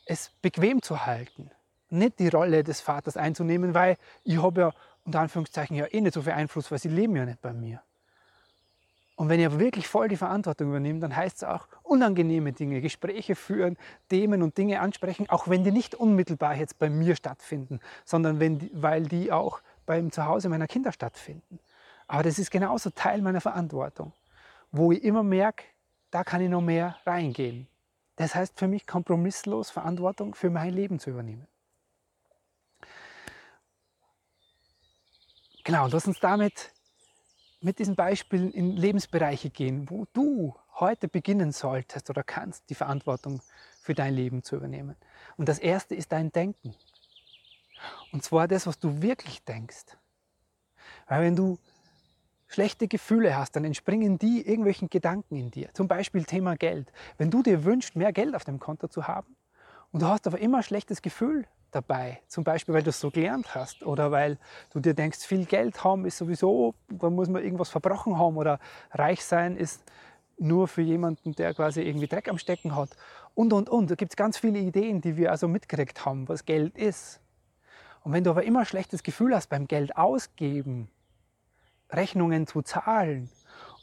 es 0.06 0.30
bequem 0.40 0.82
zu 0.82 1.04
halten. 1.04 1.50
Nicht 1.90 2.18
die 2.18 2.28
Rolle 2.28 2.64
des 2.64 2.80
Vaters 2.80 3.16
einzunehmen, 3.16 3.74
weil 3.74 3.98
ich 4.24 4.40
habe 4.40 4.60
ja 4.60 4.72
unter 5.04 5.20
Anführungszeichen 5.20 5.76
ja 5.76 5.86
eh 5.90 6.00
nicht 6.00 6.14
so 6.14 6.22
viel 6.22 6.32
Einfluss, 6.32 6.70
weil 6.70 6.78
sie 6.78 6.88
leben 6.88 7.16
ja 7.16 7.24
nicht 7.24 7.42
bei 7.42 7.52
mir. 7.52 7.82
Und 9.14 9.28
wenn 9.28 9.40
ihr 9.40 9.60
wirklich 9.60 9.86
voll 9.86 10.08
die 10.08 10.16
Verantwortung 10.16 10.70
übernimmt, 10.70 11.02
dann 11.02 11.14
heißt 11.14 11.38
es 11.38 11.44
auch 11.44 11.68
unangenehme 11.82 12.52
Dinge, 12.52 12.80
Gespräche 12.80 13.36
führen, 13.36 13.76
Themen 14.08 14.42
und 14.42 14.56
Dinge 14.56 14.80
ansprechen, 14.80 15.28
auch 15.28 15.48
wenn 15.48 15.64
die 15.64 15.70
nicht 15.70 15.94
unmittelbar 15.94 16.56
jetzt 16.56 16.78
bei 16.78 16.88
mir 16.88 17.14
stattfinden, 17.14 17.80
sondern 18.04 18.40
wenn 18.40 18.70
weil 18.72 19.02
die 19.02 19.30
auch 19.30 19.60
beim 19.84 20.10
Zuhause 20.10 20.48
meiner 20.48 20.66
Kinder 20.66 20.92
stattfinden. 20.92 21.58
Aber 22.08 22.22
das 22.22 22.38
ist 22.38 22.50
genauso 22.50 22.90
Teil 22.90 23.20
meiner 23.22 23.40
Verantwortung, 23.40 24.12
wo 24.70 24.92
ich 24.92 25.04
immer 25.04 25.22
merke, 25.22 25.64
da 26.12 26.22
kann 26.22 26.40
ich 26.42 26.48
noch 26.48 26.60
mehr 26.60 26.96
reingehen. 27.04 27.66
Das 28.16 28.34
heißt 28.36 28.58
für 28.58 28.68
mich 28.68 28.86
kompromisslos 28.86 29.70
Verantwortung 29.70 30.34
für 30.34 30.50
mein 30.50 30.72
Leben 30.72 31.00
zu 31.00 31.10
übernehmen. 31.10 31.48
Genau, 35.64 35.88
lass 35.88 36.06
uns 36.06 36.20
damit 36.20 36.72
mit 37.60 37.78
diesen 37.78 37.96
Beispielen 37.96 38.52
in 38.52 38.76
Lebensbereiche 38.76 39.50
gehen, 39.50 39.88
wo 39.88 40.06
du 40.12 40.54
heute 40.74 41.08
beginnen 41.08 41.52
solltest 41.52 42.10
oder 42.10 42.22
kannst, 42.22 42.68
die 42.68 42.74
Verantwortung 42.74 43.40
für 43.80 43.94
dein 43.94 44.14
Leben 44.14 44.42
zu 44.42 44.56
übernehmen. 44.56 44.96
Und 45.36 45.48
das 45.48 45.58
erste 45.58 45.94
ist 45.94 46.12
dein 46.12 46.30
Denken. 46.30 46.74
Und 48.12 48.22
zwar 48.22 48.48
das, 48.48 48.66
was 48.66 48.78
du 48.78 49.00
wirklich 49.00 49.44
denkst. 49.44 49.96
Weil 51.08 51.22
wenn 51.22 51.36
du 51.36 51.58
schlechte 52.52 52.88
Gefühle 52.88 53.36
hast, 53.36 53.56
dann 53.56 53.64
entspringen 53.64 54.18
die 54.18 54.46
irgendwelchen 54.46 54.88
Gedanken 54.90 55.36
in 55.36 55.50
dir. 55.50 55.70
Zum 55.72 55.88
Beispiel 55.88 56.24
Thema 56.24 56.56
Geld. 56.56 56.92
Wenn 57.18 57.30
du 57.30 57.42
dir 57.42 57.64
wünschst, 57.64 57.96
mehr 57.96 58.12
Geld 58.12 58.34
auf 58.34 58.44
dem 58.44 58.60
Konto 58.60 58.88
zu 58.88 59.08
haben 59.08 59.36
und 59.90 60.02
du 60.02 60.06
hast 60.06 60.26
aber 60.26 60.38
immer 60.38 60.58
ein 60.58 60.62
schlechtes 60.62 61.02
Gefühl 61.02 61.46
dabei. 61.70 62.20
Zum 62.28 62.44
Beispiel, 62.44 62.74
weil 62.74 62.82
du 62.82 62.90
es 62.90 63.00
so 63.00 63.10
gelernt 63.10 63.54
hast 63.54 63.82
oder 63.82 64.10
weil 64.10 64.38
du 64.72 64.80
dir 64.80 64.94
denkst, 64.94 65.20
viel 65.20 65.46
Geld 65.46 65.82
haben 65.82 66.04
ist 66.04 66.18
sowieso, 66.18 66.74
da 66.88 67.10
muss 67.10 67.28
man 67.28 67.42
irgendwas 67.42 67.70
verbrochen 67.70 68.18
haben 68.18 68.36
oder 68.36 68.58
reich 68.92 69.24
sein 69.24 69.56
ist 69.56 69.82
nur 70.38 70.68
für 70.68 70.82
jemanden, 70.82 71.32
der 71.32 71.54
quasi 71.54 71.82
irgendwie 71.82 72.08
Dreck 72.08 72.28
am 72.28 72.38
Stecken 72.38 72.74
hat. 72.74 72.90
Und, 73.34 73.52
und, 73.52 73.68
und. 73.68 73.90
Da 73.90 73.94
gibt 73.94 74.12
es 74.12 74.16
ganz 74.16 74.38
viele 74.38 74.58
Ideen, 74.58 75.00
die 75.00 75.16
wir 75.16 75.30
also 75.30 75.48
mitgekriegt 75.48 76.04
haben, 76.04 76.28
was 76.28 76.44
Geld 76.44 76.76
ist. 76.76 77.20
Und 78.02 78.12
wenn 78.12 78.24
du 78.24 78.30
aber 78.30 78.42
immer 78.42 78.60
ein 78.60 78.66
schlechtes 78.66 79.02
Gefühl 79.02 79.34
hast 79.34 79.48
beim 79.48 79.68
Geld 79.68 79.96
ausgeben, 79.96 80.90
Rechnungen 81.92 82.46
zu 82.46 82.62
zahlen 82.62 83.28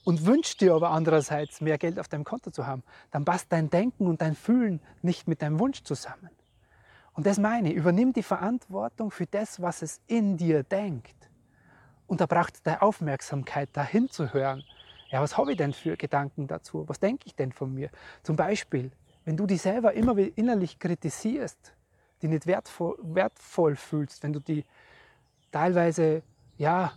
und 0.03 0.25
wünschst 0.25 0.61
dir 0.61 0.73
aber 0.73 0.91
andererseits 0.91 1.61
mehr 1.61 1.77
Geld 1.77 1.99
auf 1.99 2.07
deinem 2.07 2.23
Konto 2.23 2.51
zu 2.51 2.65
haben, 2.65 2.83
dann 3.11 3.25
passt 3.25 3.51
dein 3.51 3.69
Denken 3.69 4.07
und 4.07 4.21
dein 4.21 4.35
Fühlen 4.35 4.81
nicht 5.01 5.27
mit 5.27 5.41
deinem 5.41 5.59
Wunsch 5.59 5.83
zusammen. 5.83 6.29
Und 7.13 7.25
das 7.25 7.37
meine 7.37 7.69
ich, 7.69 7.75
übernimm 7.75 8.13
die 8.13 8.23
Verantwortung 8.23 9.11
für 9.11 9.25
das, 9.25 9.61
was 9.61 9.81
es 9.81 10.01
in 10.07 10.37
dir 10.37 10.63
denkt. 10.63 11.15
Und 12.07 12.21
da 12.21 12.25
braucht 12.25 12.55
es 12.55 12.63
deine 12.63 12.81
Aufmerksamkeit, 12.81 13.69
dahin 13.73 14.09
zu 14.09 14.33
hören. 14.33 14.63
Ja, 15.11 15.21
was 15.21 15.37
habe 15.37 15.51
ich 15.51 15.57
denn 15.57 15.73
für 15.73 15.97
Gedanken 15.97 16.47
dazu? 16.47 16.87
Was 16.87 16.99
denke 16.99 17.25
ich 17.25 17.35
denn 17.35 17.51
von 17.51 17.73
mir? 17.73 17.89
Zum 18.23 18.35
Beispiel, 18.35 18.91
wenn 19.25 19.37
du 19.37 19.45
dich 19.45 19.61
selber 19.61 19.93
immer 19.93 20.17
wieder 20.17 20.35
innerlich 20.37 20.79
kritisierst, 20.79 21.73
die 22.21 22.27
nicht 22.27 22.47
wertvoll, 22.47 22.97
wertvoll 23.01 23.75
fühlst, 23.75 24.23
wenn 24.23 24.33
du 24.33 24.39
die 24.39 24.65
teilweise, 25.51 26.23
ja, 26.57 26.93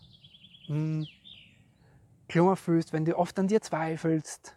hm, 0.66 1.06
klar 2.28 2.56
fühlst, 2.56 2.92
wenn 2.92 3.04
du 3.04 3.16
oft 3.16 3.38
an 3.38 3.48
dir 3.48 3.60
zweifelst 3.60 4.56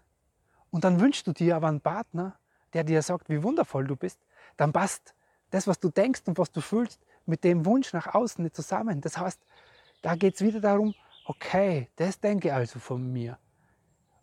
und 0.72 0.84
dann 0.84 1.00
wünschst 1.00 1.28
du 1.28 1.34
dir 1.34 1.56
aber 1.56 1.68
einen 1.68 1.82
Partner, 1.82 2.38
der 2.74 2.84
dir 2.84 3.02
sagt, 3.02 3.30
wie 3.30 3.44
wundervoll 3.44 3.86
du 3.88 3.96
bist, 3.96 4.20
dann 4.58 4.74
passt 4.74 5.14
das, 5.50 5.68
was 5.68 5.80
du 5.80 5.90
denkst 5.90 6.24
und 6.26 6.38
was 6.38 6.52
du 6.52 6.62
fühlst, 6.62 7.00
mit 7.26 7.44
dem 7.44 7.66
Wunsch 7.66 7.94
nach 7.94 8.14
außen 8.14 8.44
nicht 8.44 8.56
zusammen. 8.56 9.02
Das 9.02 9.18
heißt, 9.18 9.40
da 10.02 10.16
geht 10.16 10.36
es 10.36 10.42
wieder 10.42 10.60
darum, 10.60 10.94
okay, 11.26 11.90
das 11.96 12.20
denke 12.20 12.54
also 12.54 12.80
von 12.80 13.12
mir. 13.12 13.38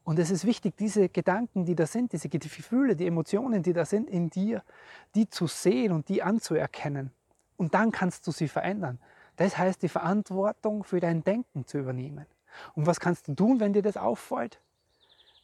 Und 0.05 0.19
es 0.19 0.31
ist 0.31 0.45
wichtig, 0.45 0.77
diese 0.77 1.09
Gedanken, 1.09 1.65
die 1.65 1.75
da 1.75 1.87
sind, 1.87 2.13
diese 2.13 2.29
Gefühle, 2.29 2.97
die 2.97 3.07
Emotionen, 3.07 3.63
die 3.63 3.73
da 3.73 3.85
sind 3.85 4.11
in 4.11 4.31
dir, 4.31 4.63
die 5.15 5.29
zu 5.29 5.47
sehen 5.47 5.93
und 5.93 6.09
die 6.09 6.23
anzuerkennen. 6.23 7.13
Und 7.57 7.75
dann 7.75 7.93
kannst 7.93 8.27
du 8.27 8.33
sie 8.33 8.49
verändern. 8.49 8.99
Das 9.37 9.59
heißt, 9.59 9.83
die 9.83 9.89
Verantwortung 9.89 10.85
für 10.85 11.01
dein 11.01 11.25
Denken 11.25 11.67
zu 11.67 11.79
übernehmen. 11.79 12.27
Und 12.75 12.87
was 12.87 13.01
kannst 13.01 13.29
du 13.29 13.35
tun, 13.35 13.61
wenn 13.61 13.73
dir 13.73 13.83
das 13.83 13.97
auffällt? 13.97 14.61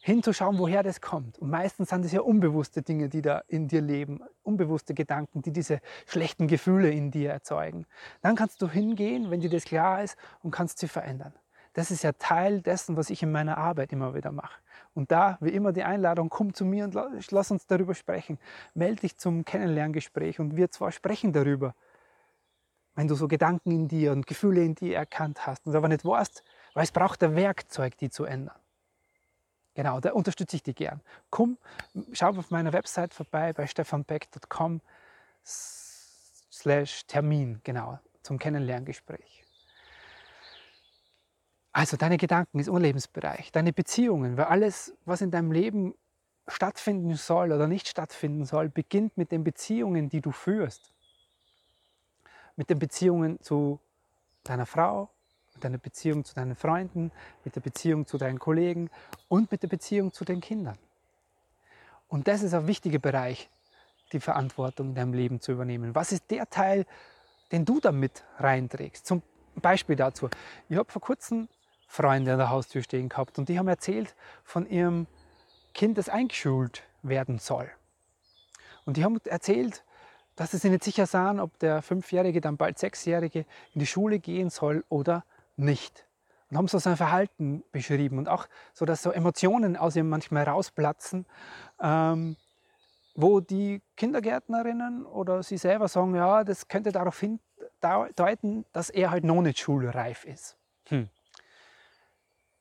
Hinzuschauen, 0.01 0.57
woher 0.57 0.81
das 0.81 1.01
kommt. 1.01 1.39
Und 1.39 1.49
meistens 1.49 1.89
sind 1.89 2.05
es 2.05 2.13
ja 2.13 2.21
unbewusste 2.21 2.81
Dinge, 2.81 3.09
die 3.09 3.21
da 3.21 3.43
in 3.47 3.67
dir 3.67 3.81
leben, 3.81 4.21
unbewusste 4.43 4.93
Gedanken, 4.93 5.41
die 5.41 5.51
diese 5.51 5.81
schlechten 6.07 6.47
Gefühle 6.47 6.89
in 6.89 7.11
dir 7.11 7.31
erzeugen. 7.31 7.85
Dann 8.21 8.35
kannst 8.37 8.61
du 8.61 8.69
hingehen, 8.69 9.29
wenn 9.29 9.41
dir 9.41 9.49
das 9.49 9.65
klar 9.65 10.01
ist, 10.01 10.17
und 10.41 10.51
kannst 10.51 10.79
sie 10.79 10.87
verändern. 10.87 11.33
Das 11.73 11.91
ist 11.91 12.03
ja 12.03 12.13
Teil 12.13 12.61
dessen, 12.61 12.95
was 12.95 13.09
ich 13.09 13.23
in 13.23 13.31
meiner 13.31 13.57
Arbeit 13.57 13.91
immer 13.91 14.15
wieder 14.15 14.31
mache. 14.31 14.59
Und 14.95 15.11
da, 15.11 15.37
wie 15.41 15.49
immer, 15.49 15.73
die 15.73 15.83
Einladung, 15.83 16.29
komm 16.29 16.53
zu 16.53 16.65
mir 16.65 16.85
und 16.85 16.95
lass 17.29 17.51
uns 17.51 17.67
darüber 17.67 17.93
sprechen. 17.93 18.39
Melde 18.73 19.01
dich 19.01 19.17
zum 19.17 19.45
Kennenlerngespräch 19.45 20.39
und 20.39 20.55
wir 20.55 20.71
zwar 20.71 20.91
sprechen 20.91 21.33
darüber, 21.33 21.75
wenn 22.99 23.07
du 23.07 23.15
so 23.15 23.29
Gedanken 23.29 23.71
in 23.71 23.87
dir 23.87 24.11
und 24.11 24.27
Gefühle 24.27 24.61
in 24.61 24.75
dir 24.75 24.97
erkannt 24.97 25.47
hast 25.47 25.65
und 25.65 25.73
aber 25.73 25.87
nicht 25.87 26.03
weißt, 26.03 26.43
weil 26.73 26.83
es 26.83 26.91
braucht 26.91 27.23
ein 27.23 27.33
Werkzeug, 27.33 27.97
die 27.97 28.09
zu 28.09 28.25
ändern. 28.25 28.59
Genau, 29.73 30.01
da 30.01 30.11
unterstütze 30.11 30.57
ich 30.57 30.63
dich 30.63 30.75
gern. 30.75 30.99
Komm, 31.29 31.57
schau 32.11 32.27
auf 32.31 32.51
meiner 32.51 32.73
Website 32.73 33.13
vorbei 33.13 33.53
bei 33.53 33.67
stefanbeck.com 33.67 34.81
slash 35.45 37.05
Termin, 37.07 37.61
genau, 37.63 37.99
zum 38.21 38.37
Kennenlerngespräch. 38.37 39.45
Also 41.71 41.95
deine 41.95 42.17
Gedanken 42.17 42.59
ist 42.59 42.67
unser 42.67 42.81
Lebensbereich, 42.81 43.53
deine 43.53 43.71
Beziehungen, 43.71 44.35
weil 44.35 44.47
alles, 44.47 44.93
was 45.05 45.21
in 45.21 45.31
deinem 45.31 45.53
Leben 45.53 45.95
stattfinden 46.49 47.15
soll 47.15 47.53
oder 47.53 47.67
nicht 47.67 47.87
stattfinden 47.87 48.43
soll, 48.43 48.67
beginnt 48.67 49.15
mit 49.15 49.31
den 49.31 49.45
Beziehungen, 49.45 50.09
die 50.09 50.19
du 50.19 50.33
führst. 50.33 50.91
Mit 52.59 52.69
den 52.69 52.77
Beziehungen 52.77 53.39
zu 53.41 53.79
deiner 54.43 54.65
Frau, 54.65 55.09
mit 55.53 55.63
deiner 55.63 55.77
Beziehung 55.77 56.25
zu 56.25 56.35
deinen 56.35 56.57
Freunden, 56.57 57.09
mit 57.45 57.55
der 57.55 57.61
Beziehung 57.61 58.05
zu 58.05 58.17
deinen 58.17 58.37
Kollegen 58.37 58.89
und 59.29 59.49
mit 59.49 59.63
der 59.63 59.69
Beziehung 59.69 60.11
zu 60.11 60.25
den 60.25 60.41
Kindern. 60.41 60.77
Und 62.09 62.27
das 62.27 62.43
ist 62.43 62.53
ein 62.53 62.67
wichtiger 62.67 62.99
Bereich, 62.99 63.49
die 64.11 64.19
Verantwortung 64.19 64.89
in 64.89 64.95
deinem 64.95 65.13
Leben 65.13 65.39
zu 65.39 65.53
übernehmen. 65.53 65.95
Was 65.95 66.11
ist 66.11 66.29
der 66.31 66.49
Teil, 66.49 66.85
den 67.53 67.63
du 67.63 67.79
damit 67.79 68.25
reinträgst? 68.39 69.05
Zum 69.05 69.23
Beispiel 69.55 69.95
dazu. 69.95 70.29
Ich 70.67 70.75
habe 70.75 70.91
vor 70.91 71.01
kurzem 71.01 71.47
Freunde 71.87 72.33
an 72.33 72.39
der 72.39 72.49
Haustür 72.49 72.83
stehen 72.83 73.07
gehabt 73.07 73.39
und 73.39 73.47
die 73.47 73.57
haben 73.57 73.69
erzählt 73.69 74.17
von 74.43 74.69
ihrem 74.69 75.07
Kind, 75.73 75.97
das 75.97 76.09
eingeschult 76.09 76.83
werden 77.03 77.39
soll. 77.39 77.71
Und 78.83 78.97
die 78.97 79.05
haben 79.05 79.17
erzählt, 79.23 79.85
dass 80.39 80.51
sie 80.51 80.57
sich 80.57 80.71
nicht 80.71 80.85
sicher 80.85 81.05
sahen, 81.05 81.41
ob 81.41 81.59
der 81.59 81.81
Fünfjährige, 81.81 82.39
dann 82.39 82.55
bald 82.55 82.79
Sechsjährige 82.79 83.39
in 83.73 83.79
die 83.79 83.85
Schule 83.85 84.19
gehen 84.19 84.49
soll 84.49 84.85
oder 84.87 85.25
nicht. 85.57 86.05
Und 86.49 86.55
haben 86.55 86.67
so 86.69 86.79
sein 86.79 86.95
Verhalten 86.95 87.61
beschrieben 87.73 88.17
und 88.17 88.29
auch 88.29 88.47
so, 88.73 88.85
dass 88.85 89.03
so 89.03 89.11
Emotionen 89.11 89.75
aus 89.75 89.97
ihm 89.97 90.07
manchmal 90.07 90.45
rausplatzen, 90.45 91.25
ähm, 91.81 92.37
wo 93.15 93.41
die 93.41 93.81
Kindergärtnerinnen 93.97 95.05
oder 95.05 95.43
sie 95.43 95.57
selber 95.57 95.89
sagen, 95.89 96.15
ja, 96.15 96.45
das 96.45 96.69
könnte 96.69 96.93
darauf 96.93 97.19
hindeuten, 97.19 98.63
dass 98.71 98.89
er 98.89 99.11
halt 99.11 99.25
noch 99.25 99.41
nicht 99.41 99.59
schulreif 99.59 100.23
ist. 100.23 100.55
Hm. 100.85 101.09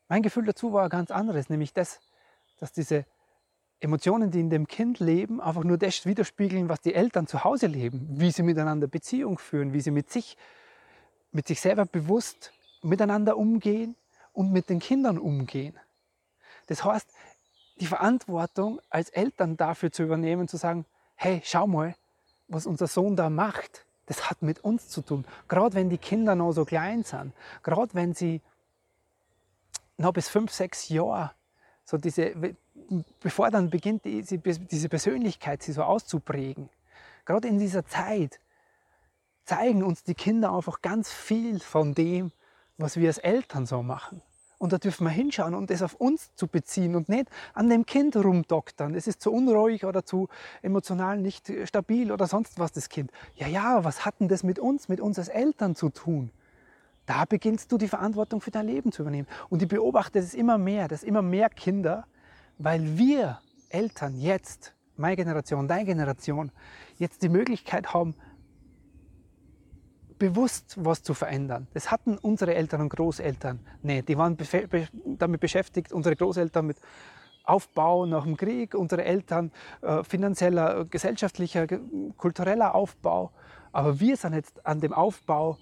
Mein 0.08 0.22
Gefühl 0.22 0.46
dazu 0.46 0.72
war 0.72 0.82
ein 0.82 0.90
ganz 0.90 1.12
anderes, 1.12 1.48
nämlich 1.48 1.72
das, 1.72 2.00
dass 2.58 2.72
diese 2.72 3.04
Emotionen, 3.80 4.30
die 4.30 4.40
in 4.40 4.50
dem 4.50 4.66
Kind 4.66 4.98
leben, 4.98 5.40
einfach 5.40 5.62
nur 5.62 5.78
das 5.78 6.04
widerspiegeln, 6.04 6.68
was 6.68 6.80
die 6.80 6.94
Eltern 6.94 7.26
zu 7.26 7.44
Hause 7.44 7.68
leben, 7.68 8.06
wie 8.10 8.30
sie 8.30 8.42
miteinander 8.42 8.88
Beziehung 8.88 9.38
führen, 9.38 9.72
wie 9.72 9.80
sie 9.80 9.92
mit 9.92 10.10
sich, 10.10 10.36
mit 11.30 11.46
sich 11.46 11.60
selber 11.60 11.84
bewusst 11.84 12.52
miteinander 12.82 13.36
umgehen 13.36 13.94
und 14.32 14.52
mit 14.52 14.68
den 14.68 14.80
Kindern 14.80 15.18
umgehen. 15.18 15.78
Das 16.66 16.84
heißt, 16.84 17.08
die 17.80 17.86
Verantwortung 17.86 18.80
als 18.90 19.10
Eltern 19.10 19.56
dafür 19.56 19.92
zu 19.92 20.02
übernehmen, 20.02 20.48
zu 20.48 20.56
sagen, 20.56 20.84
hey, 21.14 21.40
schau 21.44 21.66
mal, 21.66 21.94
was 22.48 22.66
unser 22.66 22.88
Sohn 22.88 23.14
da 23.14 23.30
macht, 23.30 23.84
das 24.06 24.28
hat 24.28 24.42
mit 24.42 24.64
uns 24.64 24.88
zu 24.88 25.02
tun. 25.02 25.24
Gerade 25.48 25.74
wenn 25.74 25.90
die 25.90 25.98
Kinder 25.98 26.34
noch 26.34 26.52
so 26.52 26.64
klein 26.64 27.04
sind, 27.04 27.32
gerade 27.62 27.94
wenn 27.94 28.14
sie 28.14 28.40
noch 29.96 30.12
bis 30.12 30.28
fünf, 30.28 30.52
sechs 30.52 30.88
Jahre, 30.88 31.32
so 31.84 31.96
diese, 31.96 32.34
bevor 33.20 33.50
dann 33.50 33.70
beginnt 33.70 34.04
diese, 34.04 34.38
diese 34.38 34.88
Persönlichkeit 34.88 35.62
sie 35.62 35.72
so 35.72 35.82
auszuprägen. 35.82 36.68
Gerade 37.24 37.48
in 37.48 37.58
dieser 37.58 37.84
Zeit 37.86 38.40
zeigen 39.44 39.82
uns 39.82 40.02
die 40.02 40.14
Kinder 40.14 40.52
einfach 40.52 40.82
ganz 40.82 41.12
viel 41.12 41.60
von 41.60 41.94
dem, 41.94 42.32
was 42.76 42.96
wir 42.96 43.08
als 43.08 43.18
Eltern 43.18 43.66
so 43.66 43.82
machen. 43.82 44.22
Und 44.58 44.72
da 44.72 44.78
dürfen 44.78 45.04
wir 45.04 45.10
hinschauen 45.10 45.54
und 45.54 45.70
das 45.70 45.82
auf 45.82 45.94
uns 45.94 46.34
zu 46.34 46.48
beziehen 46.48 46.96
und 46.96 47.08
nicht 47.08 47.28
an 47.54 47.70
dem 47.70 47.86
Kind 47.86 48.16
rumdoktern. 48.16 48.94
Es 48.94 49.06
ist 49.06 49.22
zu 49.22 49.32
unruhig 49.32 49.84
oder 49.84 50.04
zu 50.04 50.28
emotional 50.62 51.18
nicht 51.18 51.52
stabil 51.64 52.10
oder 52.10 52.26
sonst 52.26 52.58
was, 52.58 52.72
das 52.72 52.88
Kind. 52.88 53.12
Ja, 53.36 53.46
ja, 53.46 53.84
was 53.84 54.04
hat 54.04 54.18
denn 54.18 54.28
das 54.28 54.42
mit 54.42 54.58
uns, 54.58 54.88
mit 54.88 55.00
uns 55.00 55.18
als 55.18 55.28
Eltern 55.28 55.76
zu 55.76 55.90
tun? 55.90 56.32
Da 57.06 57.24
beginnst 57.24 57.70
du 57.70 57.78
die 57.78 57.88
Verantwortung 57.88 58.40
für 58.40 58.50
dein 58.50 58.66
Leben 58.66 58.90
zu 58.90 59.02
übernehmen. 59.02 59.28
Und 59.48 59.62
ich 59.62 59.68
beobachte 59.68 60.18
es 60.18 60.34
immer 60.34 60.58
mehr, 60.58 60.88
dass 60.88 61.04
immer 61.04 61.22
mehr 61.22 61.48
Kinder, 61.48 62.06
weil 62.58 62.98
wir 62.98 63.40
Eltern 63.68 64.16
jetzt, 64.16 64.74
meine 64.96 65.16
Generation, 65.16 65.68
deine 65.68 65.84
Generation, 65.84 66.50
jetzt 66.96 67.22
die 67.22 67.28
Möglichkeit 67.28 67.94
haben, 67.94 68.14
bewusst 70.18 70.76
was 70.78 71.02
zu 71.02 71.14
verändern. 71.14 71.68
Das 71.74 71.90
hatten 71.90 72.18
unsere 72.18 72.54
Eltern 72.54 72.80
und 72.80 72.88
Großeltern 72.88 73.60
nicht. 73.82 74.08
Die 74.08 74.18
waren 74.18 74.36
damit 75.18 75.40
beschäftigt, 75.40 75.92
unsere 75.92 76.16
Großeltern 76.16 76.66
mit 76.66 76.78
Aufbau 77.44 78.04
nach 78.04 78.24
dem 78.24 78.36
Krieg, 78.36 78.74
unsere 78.74 79.04
Eltern 79.04 79.52
äh, 79.80 80.02
finanzieller, 80.02 80.84
gesellschaftlicher, 80.84 81.66
kultureller 82.16 82.74
Aufbau. 82.74 83.30
Aber 83.72 84.00
wir 84.00 84.16
sind 84.16 84.34
jetzt 84.34 84.66
an 84.66 84.80
dem 84.80 84.92
Aufbau 84.92 85.56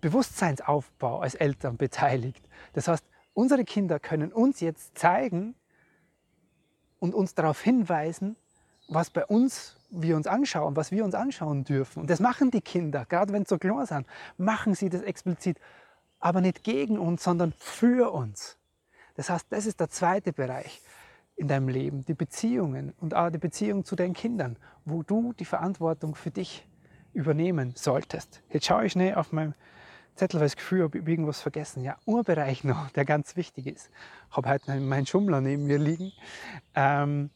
Bewusstseinsaufbau 0.00 1.20
als 1.20 1.34
Eltern 1.34 1.76
beteiligt. 1.76 2.48
Das 2.72 2.88
heißt, 2.88 3.04
unsere 3.32 3.64
Kinder 3.64 4.00
können 4.00 4.32
uns 4.32 4.60
jetzt 4.60 4.98
zeigen 4.98 5.54
und 7.00 7.14
uns 7.14 7.34
darauf 7.34 7.60
hinweisen, 7.60 8.36
was 8.86 9.10
bei 9.10 9.26
uns 9.26 9.76
wir 9.90 10.14
uns 10.14 10.28
anschauen, 10.28 10.76
was 10.76 10.92
wir 10.92 11.04
uns 11.04 11.14
anschauen 11.14 11.64
dürfen. 11.64 12.02
Und 12.02 12.10
das 12.10 12.20
machen 12.20 12.52
die 12.52 12.60
Kinder, 12.60 13.04
gerade 13.08 13.32
wenn 13.32 13.44
sie 13.44 13.50
so 13.50 13.58
klar 13.58 13.86
sind, 13.86 14.06
machen 14.38 14.74
sie 14.74 14.88
das 14.88 15.02
explizit, 15.02 15.58
aber 16.20 16.40
nicht 16.40 16.62
gegen 16.62 16.98
uns, 16.98 17.24
sondern 17.24 17.52
für 17.58 18.12
uns. 18.12 18.56
Das 19.16 19.30
heißt, 19.30 19.46
das 19.50 19.66
ist 19.66 19.80
der 19.80 19.88
zweite 19.88 20.32
Bereich 20.32 20.80
in 21.36 21.48
deinem 21.48 21.68
Leben, 21.68 22.04
die 22.04 22.14
Beziehungen 22.14 22.92
und 23.00 23.14
auch 23.14 23.30
die 23.30 23.38
Beziehung 23.38 23.84
zu 23.84 23.96
deinen 23.96 24.14
Kindern, 24.14 24.56
wo 24.84 25.02
du 25.02 25.32
die 25.32 25.44
Verantwortung 25.44 26.14
für 26.14 26.30
dich 26.30 26.66
übernehmen 27.12 27.72
solltest. 27.74 28.42
Jetzt 28.50 28.66
schaue 28.66 28.86
ich 28.86 28.92
schnell 28.92 29.14
auf 29.14 29.32
meinem 29.32 29.54
Zettel, 30.20 30.38
weil 30.38 30.48
ich 30.48 30.52
das 30.52 30.58
Gefühl 30.58 30.82
habe, 30.82 30.98
ich 30.98 31.08
irgendwas 31.08 31.40
vergessen. 31.40 31.82
Ja, 31.82 31.96
Urbereich 32.04 32.62
noch, 32.62 32.90
der 32.90 33.06
ganz 33.06 33.36
wichtig 33.36 33.66
ist. 33.66 33.88
Ich 34.30 34.36
habe 34.36 34.50
heute 34.50 34.78
meinen 34.78 35.06
Schummler 35.06 35.40
neben 35.40 35.66
mir 35.66 35.78
liegen. 35.78 36.12
Ähm, 36.74 37.30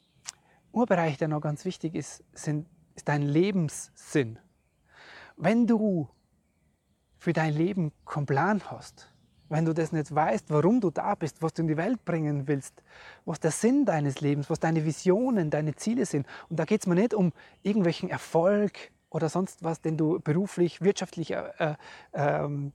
Urbereich, 0.70 1.16
der 1.16 1.28
noch 1.28 1.40
ganz 1.40 1.64
wichtig 1.64 1.94
ist, 1.94 2.22
sind, 2.34 2.66
ist 2.94 3.08
dein 3.08 3.22
Lebenssinn. 3.22 4.38
Wenn 5.38 5.66
du 5.66 6.10
für 7.16 7.32
dein 7.32 7.54
Leben 7.54 7.90
keinen 8.04 8.26
Plan 8.26 8.60
hast, 8.70 9.10
wenn 9.48 9.64
du 9.64 9.72
das 9.72 9.92
nicht 9.92 10.14
weißt, 10.14 10.50
warum 10.50 10.82
du 10.82 10.90
da 10.90 11.14
bist, 11.14 11.40
was 11.40 11.54
du 11.54 11.62
in 11.62 11.68
die 11.68 11.78
Welt 11.78 12.04
bringen 12.04 12.48
willst, 12.48 12.82
was 13.24 13.40
der 13.40 13.50
Sinn 13.50 13.86
deines 13.86 14.20
Lebens, 14.20 14.50
was 14.50 14.60
deine 14.60 14.84
Visionen, 14.84 15.48
deine 15.48 15.74
Ziele 15.74 16.04
sind. 16.04 16.26
Und 16.50 16.58
da 16.58 16.66
geht 16.66 16.82
es 16.82 16.86
mir 16.86 16.96
nicht 16.96 17.14
um 17.14 17.32
irgendwelchen 17.62 18.10
Erfolg 18.10 18.90
oder 19.14 19.28
sonst 19.28 19.62
was, 19.62 19.80
den 19.80 19.96
du 19.96 20.18
beruflich, 20.18 20.80
wirtschaftlich 20.80 21.30
äh, 21.30 21.52
äh, 21.58 21.74
ähm, 22.14 22.72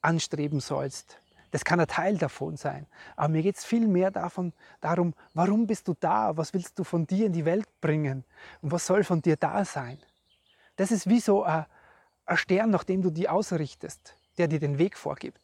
anstreben 0.00 0.60
sollst. 0.60 1.18
Das 1.50 1.64
kann 1.64 1.80
ein 1.80 1.88
Teil 1.88 2.16
davon 2.16 2.56
sein. 2.56 2.86
Aber 3.16 3.28
mir 3.28 3.42
geht 3.42 3.56
es 3.56 3.64
viel 3.64 3.88
mehr 3.88 4.12
davon, 4.12 4.52
darum, 4.80 5.14
warum 5.34 5.66
bist 5.66 5.88
du 5.88 5.96
da? 5.98 6.36
Was 6.36 6.54
willst 6.54 6.78
du 6.78 6.84
von 6.84 7.08
dir 7.08 7.26
in 7.26 7.32
die 7.32 7.44
Welt 7.44 7.66
bringen? 7.80 8.24
Und 8.62 8.70
was 8.70 8.86
soll 8.86 9.02
von 9.02 9.20
dir 9.20 9.34
da 9.36 9.64
sein? 9.64 9.98
Das 10.76 10.92
ist 10.92 11.08
wie 11.08 11.18
so 11.18 11.42
ein, 11.42 11.66
ein 12.26 12.36
Stern, 12.36 12.70
nach 12.70 12.84
dem 12.84 13.02
du 13.02 13.10
die 13.10 13.28
ausrichtest, 13.28 14.14
der 14.36 14.46
dir 14.46 14.60
den 14.60 14.78
Weg 14.78 14.96
vorgibt. 14.96 15.40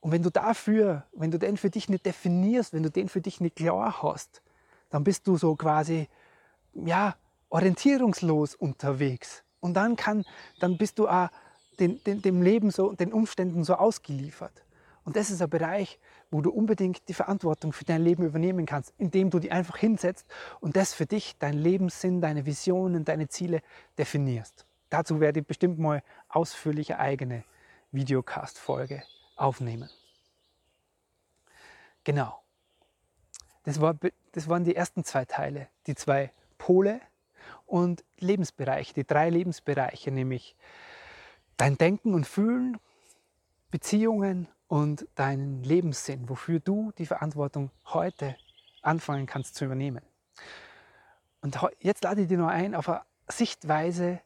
Und 0.00 0.12
wenn 0.12 0.22
du 0.22 0.28
dafür, 0.28 1.04
wenn 1.12 1.30
du 1.30 1.38
den 1.38 1.56
für 1.56 1.70
dich 1.70 1.88
nicht 1.88 2.04
definierst, 2.04 2.74
wenn 2.74 2.82
du 2.82 2.90
den 2.90 3.08
für 3.08 3.22
dich 3.22 3.40
nicht 3.40 3.56
klar 3.56 4.02
hast, 4.02 4.42
dann 4.90 5.04
bist 5.04 5.26
du 5.26 5.38
so 5.38 5.56
quasi, 5.56 6.06
ja, 6.74 7.16
orientierungslos 7.48 8.54
unterwegs. 8.54 9.44
Und 9.60 9.74
dann, 9.74 9.96
kann, 9.96 10.24
dann 10.60 10.78
bist 10.78 10.98
du 10.98 11.08
auch 11.08 11.28
den, 11.78 12.02
den, 12.04 12.22
dem 12.22 12.42
Leben 12.42 12.70
so, 12.70 12.92
den 12.92 13.12
Umständen 13.12 13.64
so 13.64 13.74
ausgeliefert. 13.74 14.64
Und 15.04 15.14
das 15.14 15.30
ist 15.30 15.40
ein 15.40 15.48
Bereich, 15.48 16.00
wo 16.30 16.40
du 16.40 16.50
unbedingt 16.50 17.08
die 17.08 17.14
Verantwortung 17.14 17.72
für 17.72 17.84
dein 17.84 18.02
Leben 18.02 18.24
übernehmen 18.24 18.66
kannst, 18.66 18.92
indem 18.98 19.30
du 19.30 19.38
die 19.38 19.52
einfach 19.52 19.76
hinsetzt 19.76 20.26
und 20.60 20.74
das 20.74 20.94
für 20.94 21.06
dich, 21.06 21.36
dein 21.38 21.54
Lebenssinn, 21.54 22.20
deine 22.20 22.44
Visionen, 22.44 23.04
deine 23.04 23.28
Ziele 23.28 23.62
definierst. 23.98 24.66
Dazu 24.90 25.20
werde 25.20 25.40
ich 25.40 25.46
bestimmt 25.46 25.78
mal 25.78 26.02
ausführliche 26.28 26.98
eigene 26.98 27.44
Videocast-Folge 27.92 29.04
aufnehmen. 29.36 29.88
Genau. 32.02 32.42
Das, 33.62 33.80
war, 33.80 33.96
das 34.32 34.48
waren 34.48 34.64
die 34.64 34.74
ersten 34.74 35.04
zwei 35.04 35.24
Teile, 35.24 35.68
die 35.86 35.94
zwei 35.94 36.32
Pole 36.58 37.00
und 37.64 38.04
Lebensbereiche, 38.18 38.94
die 38.94 39.06
drei 39.06 39.30
Lebensbereiche, 39.30 40.10
nämlich 40.10 40.56
dein 41.56 41.78
Denken 41.78 42.14
und 42.14 42.26
Fühlen, 42.26 42.78
Beziehungen 43.70 44.48
und 44.68 45.06
deinen 45.14 45.62
Lebenssinn, 45.62 46.28
wofür 46.28 46.60
du 46.60 46.92
die 46.98 47.06
Verantwortung 47.06 47.70
heute 47.86 48.36
anfangen 48.82 49.26
kannst 49.26 49.54
zu 49.54 49.64
übernehmen. 49.64 50.02
Und 51.40 51.58
jetzt 51.80 52.04
lade 52.04 52.22
ich 52.22 52.28
dir 52.28 52.38
nur 52.38 52.50
ein 52.50 52.74
auf 52.74 52.88
eine 52.88 53.02
Sichtweise, 53.28 54.20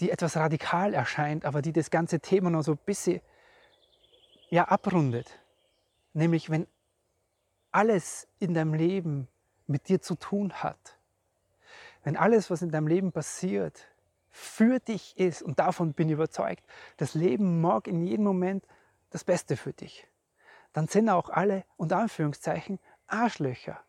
die 0.00 0.10
etwas 0.10 0.36
radikal 0.36 0.94
erscheint, 0.94 1.44
aber 1.44 1.62
die 1.62 1.72
das 1.72 1.90
ganze 1.90 2.20
Thema 2.20 2.50
noch 2.50 2.62
so 2.62 2.72
ein 2.72 2.78
bisschen 2.84 3.20
ja, 4.50 4.68
abrundet. 4.68 5.38
Nämlich, 6.12 6.50
wenn 6.50 6.66
alles 7.70 8.28
in 8.38 8.54
deinem 8.54 8.74
Leben 8.74 9.28
mit 9.66 9.88
dir 9.88 10.00
zu 10.00 10.14
tun 10.14 10.52
hat, 10.52 10.98
wenn 12.04 12.16
alles, 12.16 12.50
was 12.50 12.62
in 12.62 12.70
deinem 12.70 12.86
Leben 12.86 13.12
passiert, 13.12 13.88
für 14.30 14.78
dich 14.78 15.16
ist, 15.16 15.42
und 15.42 15.58
davon 15.58 15.94
bin 15.94 16.08
ich 16.08 16.14
überzeugt, 16.14 16.64
das 16.96 17.14
Leben 17.14 17.60
mag 17.60 17.88
in 17.88 18.02
jedem 18.02 18.24
Moment 18.24 18.66
das 19.10 19.24
Beste 19.24 19.56
für 19.56 19.72
dich, 19.72 20.06
dann 20.72 20.88
sind 20.88 21.08
auch 21.08 21.30
alle, 21.30 21.64
unter 21.76 21.98
Anführungszeichen, 21.98 22.78
Arschlöcher, 23.06 23.80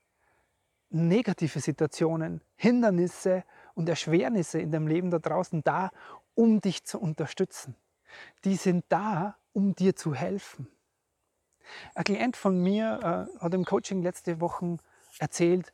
negative 0.90 1.60
Situationen, 1.60 2.42
Hindernisse 2.56 3.44
und 3.74 3.90
Erschwernisse 3.90 4.60
in 4.60 4.72
deinem 4.72 4.88
Leben 4.88 5.12
da 5.12 5.20
draußen 5.20 5.64
da, 5.64 5.92
um 6.36 6.62
dich 6.62 6.86
zu 6.86 7.00
unterstützen. 7.00 7.76
Die 8.46 8.56
sind 8.56 8.86
da, 8.90 9.38
um 9.52 9.76
dir 9.76 9.96
zu 9.96 10.14
helfen. 10.14 10.68
Ein 11.96 12.04
Klient 12.04 12.38
von 12.38 12.62
mir 12.62 13.28
äh, 13.36 13.40
hat 13.42 13.54
im 13.54 13.66
Coaching 13.66 14.04
letzte 14.04 14.40
Woche 14.40 14.78
erzählt, 15.20 15.74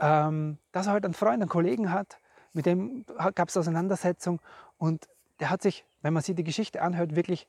ähm, 0.00 0.58
dass 0.72 0.86
er 0.86 0.92
halt 0.92 1.04
einen 1.04 1.14
Freund, 1.14 1.42
einen 1.42 1.48
Kollegen 1.48 1.92
hat, 1.92 2.18
mit 2.52 2.66
dem 2.66 3.04
gab 3.34 3.48
es 3.48 3.56
Auseinandersetzung 3.56 4.40
und 4.76 5.08
der 5.40 5.50
hat 5.50 5.62
sich, 5.62 5.84
wenn 6.02 6.12
man 6.12 6.22
sich 6.22 6.34
die 6.34 6.44
Geschichte 6.44 6.82
anhört, 6.82 7.16
wirklich 7.16 7.48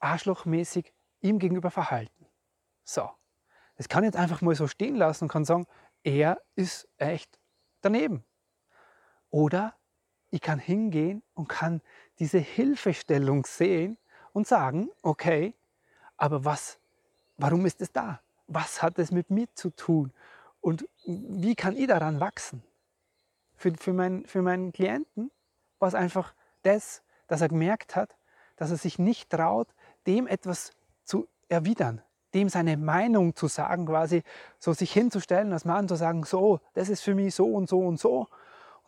arschlochmäßig 0.00 0.92
ihm 1.20 1.38
gegenüber 1.38 1.70
verhalten. 1.70 2.26
So, 2.84 3.08
das 3.76 3.88
kann 3.88 4.04
ich 4.04 4.08
jetzt 4.08 4.18
einfach 4.18 4.42
mal 4.42 4.54
so 4.54 4.66
stehen 4.66 4.96
lassen 4.96 5.24
und 5.24 5.28
kann 5.28 5.44
sagen, 5.44 5.66
er 6.02 6.40
ist 6.54 6.88
echt 6.98 7.38
daneben. 7.80 8.24
Oder 9.30 9.74
ich 10.30 10.40
kann 10.40 10.58
hingehen 10.58 11.22
und 11.34 11.48
kann 11.48 11.80
diese 12.18 12.38
Hilfestellung 12.38 13.44
sehen 13.46 13.98
und 14.32 14.46
sagen, 14.46 14.90
okay, 15.02 15.54
aber 16.16 16.44
was, 16.44 16.78
warum 17.36 17.66
ist 17.66 17.80
es 17.80 17.92
da? 17.92 18.20
Was 18.46 18.82
hat 18.82 18.98
es 18.98 19.10
mit 19.10 19.30
mir 19.30 19.46
zu 19.54 19.70
tun? 19.70 20.12
Und 20.66 20.84
wie 21.04 21.54
kann 21.54 21.76
ich 21.76 21.86
daran 21.86 22.18
wachsen? 22.18 22.60
Für, 23.54 23.72
für, 23.78 23.92
mein, 23.92 24.26
für 24.26 24.42
meinen 24.42 24.72
Klienten 24.72 25.30
war 25.78 25.86
es 25.86 25.94
einfach 25.94 26.34
das, 26.62 27.04
dass 27.28 27.40
er 27.40 27.46
gemerkt 27.46 27.94
hat, 27.94 28.16
dass 28.56 28.72
er 28.72 28.76
sich 28.76 28.98
nicht 28.98 29.30
traut, 29.30 29.68
dem 30.08 30.26
etwas 30.26 30.72
zu 31.04 31.28
erwidern, 31.48 32.02
dem 32.34 32.48
seine 32.48 32.76
Meinung 32.76 33.36
zu 33.36 33.46
sagen, 33.46 33.86
quasi 33.86 34.24
so 34.58 34.72
sich 34.72 34.92
hinzustellen 34.92 35.52
als 35.52 35.66
Mann, 35.66 35.86
zu 35.86 35.94
sagen, 35.94 36.24
so, 36.24 36.58
das 36.74 36.88
ist 36.88 37.02
für 37.02 37.14
mich 37.14 37.36
so 37.36 37.46
und 37.46 37.68
so 37.68 37.78
und 37.78 38.00
so. 38.00 38.26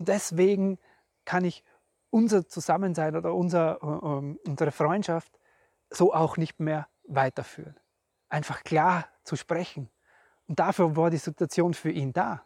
Und 0.00 0.08
deswegen 0.08 0.80
kann 1.24 1.44
ich 1.44 1.62
unser 2.10 2.48
Zusammensein 2.48 3.14
oder 3.14 3.32
unser, 3.34 3.78
äh, 3.80 4.48
unsere 4.48 4.72
Freundschaft 4.72 5.38
so 5.90 6.12
auch 6.12 6.38
nicht 6.38 6.58
mehr 6.58 6.88
weiterführen. 7.04 7.78
Einfach 8.28 8.64
klar 8.64 9.06
zu 9.22 9.36
sprechen. 9.36 9.88
Und 10.48 10.58
dafür 10.58 10.96
war 10.96 11.10
die 11.10 11.18
Situation 11.18 11.74
für 11.74 11.90
ihn 11.90 12.12
da. 12.12 12.44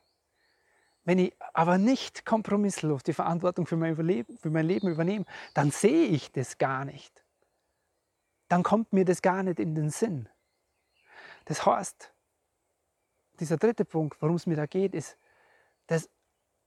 Wenn 1.04 1.18
ich 1.18 1.34
aber 1.54 1.78
nicht 1.78 2.26
kompromisslos 2.26 3.02
die 3.02 3.12
Verantwortung 3.12 3.66
für 3.66 3.76
mein, 3.76 3.92
Überleben, 3.92 4.36
für 4.38 4.50
mein 4.50 4.66
Leben 4.66 4.88
übernehme, 4.88 5.24
dann 5.54 5.70
sehe 5.70 6.06
ich 6.06 6.30
das 6.32 6.58
gar 6.58 6.84
nicht. 6.84 7.24
Dann 8.48 8.62
kommt 8.62 8.92
mir 8.92 9.04
das 9.04 9.22
gar 9.22 9.42
nicht 9.42 9.58
in 9.58 9.74
den 9.74 9.90
Sinn. 9.90 10.28
Das 11.46 11.64
heißt, 11.64 12.12
dieser 13.40 13.56
dritte 13.56 13.84
Punkt, 13.84 14.20
worum 14.20 14.36
es 14.36 14.46
mir 14.46 14.56
da 14.56 14.66
geht, 14.66 14.94
ist, 14.94 15.16
das 15.86 16.08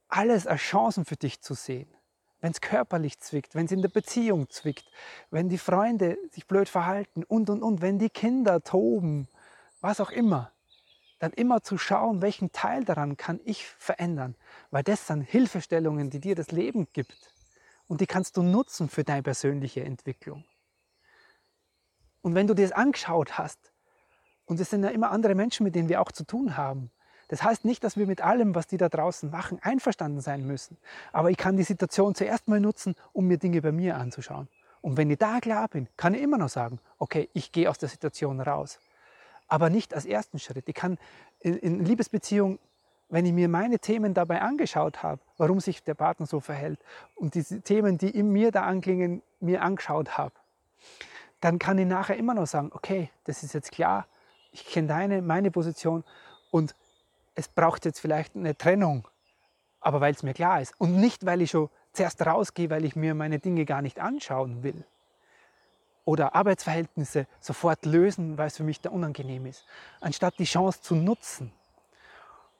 alles 0.08 0.46
als 0.46 0.60
Chancen 0.60 1.04
für 1.04 1.16
dich 1.16 1.40
zu 1.40 1.54
sehen 1.54 1.96
wenn 2.40 2.52
es 2.52 2.60
körperlich 2.60 3.18
zwickt, 3.18 3.54
wenn 3.54 3.66
es 3.66 3.72
in 3.72 3.82
der 3.82 3.88
Beziehung 3.88 4.48
zwickt, 4.50 4.88
wenn 5.30 5.48
die 5.48 5.58
Freunde 5.58 6.18
sich 6.30 6.46
blöd 6.46 6.68
verhalten 6.68 7.24
und, 7.24 7.50
und, 7.50 7.62
und, 7.62 7.80
wenn 7.82 7.98
die 7.98 8.10
Kinder 8.10 8.62
toben, 8.62 9.28
was 9.80 10.00
auch 10.00 10.10
immer, 10.10 10.52
dann 11.18 11.32
immer 11.32 11.62
zu 11.62 11.78
schauen, 11.78 12.22
welchen 12.22 12.52
Teil 12.52 12.84
daran 12.84 13.16
kann 13.16 13.40
ich 13.44 13.66
verändern, 13.66 14.34
weil 14.70 14.82
das 14.82 15.06
sind 15.06 15.22
Hilfestellungen, 15.22 16.10
die 16.10 16.20
dir 16.20 16.34
das 16.34 16.50
Leben 16.50 16.88
gibt 16.92 17.32
und 17.88 18.00
die 18.00 18.06
kannst 18.06 18.36
du 18.36 18.42
nutzen 18.42 18.88
für 18.88 19.04
deine 19.04 19.22
persönliche 19.22 19.82
Entwicklung. 19.84 20.44
Und 22.22 22.34
wenn 22.34 22.46
du 22.46 22.54
dir 22.54 22.62
das 22.62 22.72
angeschaut 22.72 23.38
hast, 23.38 23.72
und 24.46 24.60
es 24.60 24.70
sind 24.70 24.84
ja 24.84 24.90
immer 24.90 25.10
andere 25.10 25.34
Menschen, 25.34 25.64
mit 25.64 25.74
denen 25.74 25.88
wir 25.88 26.00
auch 26.00 26.12
zu 26.12 26.24
tun 26.24 26.56
haben, 26.56 26.90
das 27.28 27.42
heißt 27.42 27.64
nicht, 27.64 27.82
dass 27.82 27.96
wir 27.96 28.06
mit 28.06 28.20
allem, 28.20 28.54
was 28.54 28.68
die 28.68 28.76
da 28.76 28.88
draußen 28.88 29.30
machen, 29.30 29.58
einverstanden 29.62 30.20
sein 30.20 30.46
müssen. 30.46 30.76
Aber 31.12 31.30
ich 31.30 31.36
kann 31.36 31.56
die 31.56 31.64
Situation 31.64 32.14
zuerst 32.14 32.46
mal 32.46 32.60
nutzen, 32.60 32.94
um 33.12 33.26
mir 33.26 33.38
Dinge 33.38 33.62
bei 33.62 33.72
mir 33.72 33.96
anzuschauen. 33.96 34.48
Und 34.80 34.96
wenn 34.96 35.10
ich 35.10 35.18
da 35.18 35.40
klar 35.40 35.66
bin, 35.66 35.88
kann 35.96 36.14
ich 36.14 36.22
immer 36.22 36.38
noch 36.38 36.48
sagen, 36.48 36.78
okay, 36.98 37.28
ich 37.32 37.50
gehe 37.50 37.68
aus 37.68 37.78
der 37.78 37.88
Situation 37.88 38.40
raus. 38.40 38.78
Aber 39.48 39.70
nicht 39.70 39.94
als 39.94 40.06
ersten 40.06 40.38
Schritt. 40.38 40.68
Ich 40.68 40.74
kann 40.74 40.98
in, 41.40 41.56
in 41.58 41.84
Liebesbeziehung, 41.84 42.58
wenn 43.08 43.24
ich 43.24 43.32
mir 43.32 43.48
meine 43.48 43.78
Themen 43.78 44.14
dabei 44.14 44.42
angeschaut 44.42 45.02
habe, 45.02 45.20
warum 45.36 45.60
sich 45.60 45.82
der 45.82 45.94
Partner 45.94 46.26
so 46.26 46.40
verhält 46.40 46.80
und 47.14 47.34
diese 47.34 47.60
Themen, 47.60 47.98
die 47.98 48.10
in 48.10 48.30
mir 48.30 48.50
da 48.50 48.62
anklingen, 48.62 49.22
mir 49.40 49.62
angeschaut 49.62 50.18
habe, 50.18 50.32
dann 51.40 51.58
kann 51.58 51.78
ich 51.78 51.86
nachher 51.86 52.16
immer 52.16 52.34
noch 52.34 52.46
sagen, 52.46 52.70
okay, 52.72 53.10
das 53.24 53.42
ist 53.42 53.52
jetzt 53.52 53.70
klar, 53.70 54.06
ich 54.50 54.66
kenne 54.66 54.88
deine, 54.88 55.22
meine 55.22 55.50
Position 55.50 56.02
und 56.50 56.74
es 57.34 57.48
braucht 57.48 57.84
jetzt 57.84 58.00
vielleicht 58.00 58.34
eine 58.34 58.56
Trennung, 58.56 59.06
aber 59.80 60.00
weil 60.00 60.14
es 60.14 60.22
mir 60.22 60.34
klar 60.34 60.60
ist. 60.60 60.74
Und 60.80 60.96
nicht, 60.96 61.26
weil 61.26 61.42
ich 61.42 61.50
schon 61.50 61.68
zuerst 61.92 62.24
rausgehe, 62.24 62.70
weil 62.70 62.84
ich 62.84 62.96
mir 62.96 63.14
meine 63.14 63.38
Dinge 63.38 63.64
gar 63.64 63.82
nicht 63.82 64.00
anschauen 64.00 64.62
will. 64.62 64.84
Oder 66.06 66.34
Arbeitsverhältnisse 66.34 67.26
sofort 67.40 67.84
lösen, 67.84 68.38
weil 68.38 68.46
es 68.46 68.56
für 68.56 68.62
mich 68.62 68.80
da 68.80 68.88
unangenehm 68.88 69.44
ist. 69.44 69.66
Anstatt 70.00 70.38
die 70.38 70.44
Chance 70.44 70.80
zu 70.80 70.94
nutzen. 70.94 71.52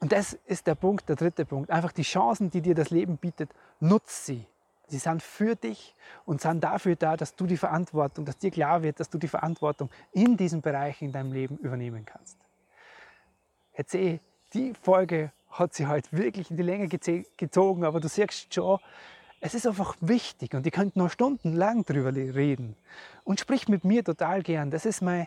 Und 0.00 0.12
das 0.12 0.34
ist 0.44 0.66
der 0.66 0.74
Punkt, 0.74 1.08
der 1.08 1.16
dritte 1.16 1.46
Punkt. 1.46 1.70
Einfach 1.70 1.92
die 1.92 2.02
Chancen, 2.02 2.50
die 2.50 2.60
dir 2.60 2.74
das 2.74 2.90
Leben 2.90 3.16
bietet, 3.16 3.50
nutz 3.80 4.26
sie. 4.26 4.46
Sie 4.88 4.98
sind 4.98 5.22
für 5.22 5.56
dich 5.56 5.96
und 6.26 6.40
sind 6.40 6.62
dafür 6.62 6.96
da, 6.96 7.16
dass 7.16 7.34
du 7.34 7.46
die 7.46 7.56
Verantwortung, 7.56 8.24
dass 8.24 8.36
dir 8.36 8.50
klar 8.50 8.82
wird, 8.82 9.00
dass 9.00 9.08
du 9.08 9.18
die 9.18 9.28
Verantwortung 9.28 9.90
in 10.12 10.36
diesen 10.36 10.60
Bereichen 10.60 11.06
in 11.06 11.12
deinem 11.12 11.32
Leben 11.32 11.56
übernehmen 11.56 12.04
kannst. 12.04 12.38
Jetzt 13.76 13.92
sehe 13.92 14.20
die 14.54 14.74
Folge 14.74 15.32
hat 15.50 15.74
sie 15.74 15.86
halt 15.86 16.12
wirklich 16.12 16.50
in 16.50 16.56
die 16.56 16.62
Länge 16.62 16.88
gezogen, 16.88 17.84
aber 17.84 18.00
du 18.00 18.08
siehst 18.08 18.52
schon, 18.52 18.78
es 19.40 19.54
ist 19.54 19.66
einfach 19.66 19.96
wichtig 20.00 20.54
und 20.54 20.66
ich 20.66 20.72
könnte 20.72 20.98
noch 20.98 21.10
stundenlang 21.10 21.84
drüber 21.84 22.14
reden. 22.14 22.76
Und 23.24 23.40
sprich 23.40 23.68
mit 23.68 23.84
mir 23.84 24.02
total 24.04 24.42
gern. 24.42 24.70
Das 24.70 24.86
ist 24.86 25.02
mein, 25.02 25.26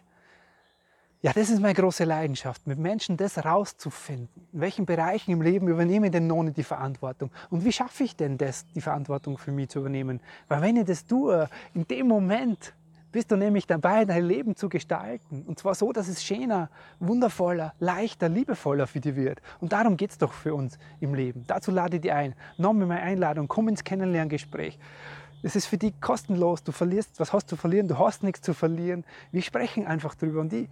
ja, 1.21 1.33
das 1.33 1.49
ist 1.49 1.59
meine 1.59 1.73
große 1.73 2.05
Leidenschaft, 2.05 2.65
mit 2.65 2.79
Menschen 2.79 3.17
das 3.17 3.43
rauszufinden. 3.43 4.47
In 4.53 4.61
welchen 4.61 4.85
Bereichen 4.85 5.31
im 5.31 5.41
Leben 5.41 5.67
übernehme 5.67 6.07
ich 6.07 6.11
denn 6.11 6.27
nicht 6.27 6.57
die 6.57 6.63
Verantwortung? 6.63 7.29
Und 7.49 7.65
wie 7.65 7.71
schaffe 7.71 8.03
ich 8.03 8.15
denn 8.15 8.37
das, 8.37 8.65
die 8.73 8.81
Verantwortung 8.81 9.37
für 9.37 9.51
mich 9.51 9.69
zu 9.69 9.79
übernehmen? 9.79 10.21
Weil 10.47 10.61
wenn 10.61 10.77
ich 10.77 10.85
das 10.85 11.05
tue, 11.05 11.49
in 11.73 11.85
dem 11.87 12.07
Moment 12.07 12.73
bist 13.11 13.31
du 13.31 13.35
nämlich 13.35 13.65
dabei, 13.65 14.05
dein 14.05 14.25
Leben 14.25 14.55
zu 14.55 14.69
gestalten. 14.69 15.43
Und 15.47 15.59
zwar 15.59 15.75
so, 15.75 15.91
dass 15.91 16.07
es 16.07 16.23
schöner, 16.23 16.69
wundervoller, 16.99 17.73
leichter, 17.79 18.29
liebevoller 18.29 18.87
für 18.87 18.99
dich 18.99 19.15
wird. 19.15 19.41
Und 19.59 19.71
darum 19.71 19.97
geht 19.97 20.11
es 20.11 20.17
doch 20.17 20.31
für 20.31 20.53
uns 20.53 20.77
im 20.99 21.13
Leben. 21.13 21.43
Dazu 21.47 21.71
lade 21.71 21.97
ich 21.97 22.01
dich 22.01 22.11
ein. 22.11 22.35
Nochmal 22.57 22.87
meine 22.87 23.01
Einladung, 23.01 23.47
komm 23.47 23.67
ins 23.67 23.83
Kennenlerngespräch. 23.83 24.77
Es 25.41 25.55
ist 25.55 25.67
für 25.67 25.77
dich 25.77 25.99
kostenlos, 26.01 26.63
du 26.63 26.71
verlierst, 26.71 27.19
was 27.19 27.31
hast 27.31 27.51
du 27.51 27.55
verlieren? 27.55 27.87
Du 27.87 27.97
hast 27.97 28.23
nichts 28.23 28.41
zu 28.41 28.53
verlieren. 28.53 29.05
Wir 29.31 29.41
sprechen 29.41 29.87
einfach 29.87 30.15
drüber. 30.15 30.41
Und 30.41 30.51
ich, 30.51 30.67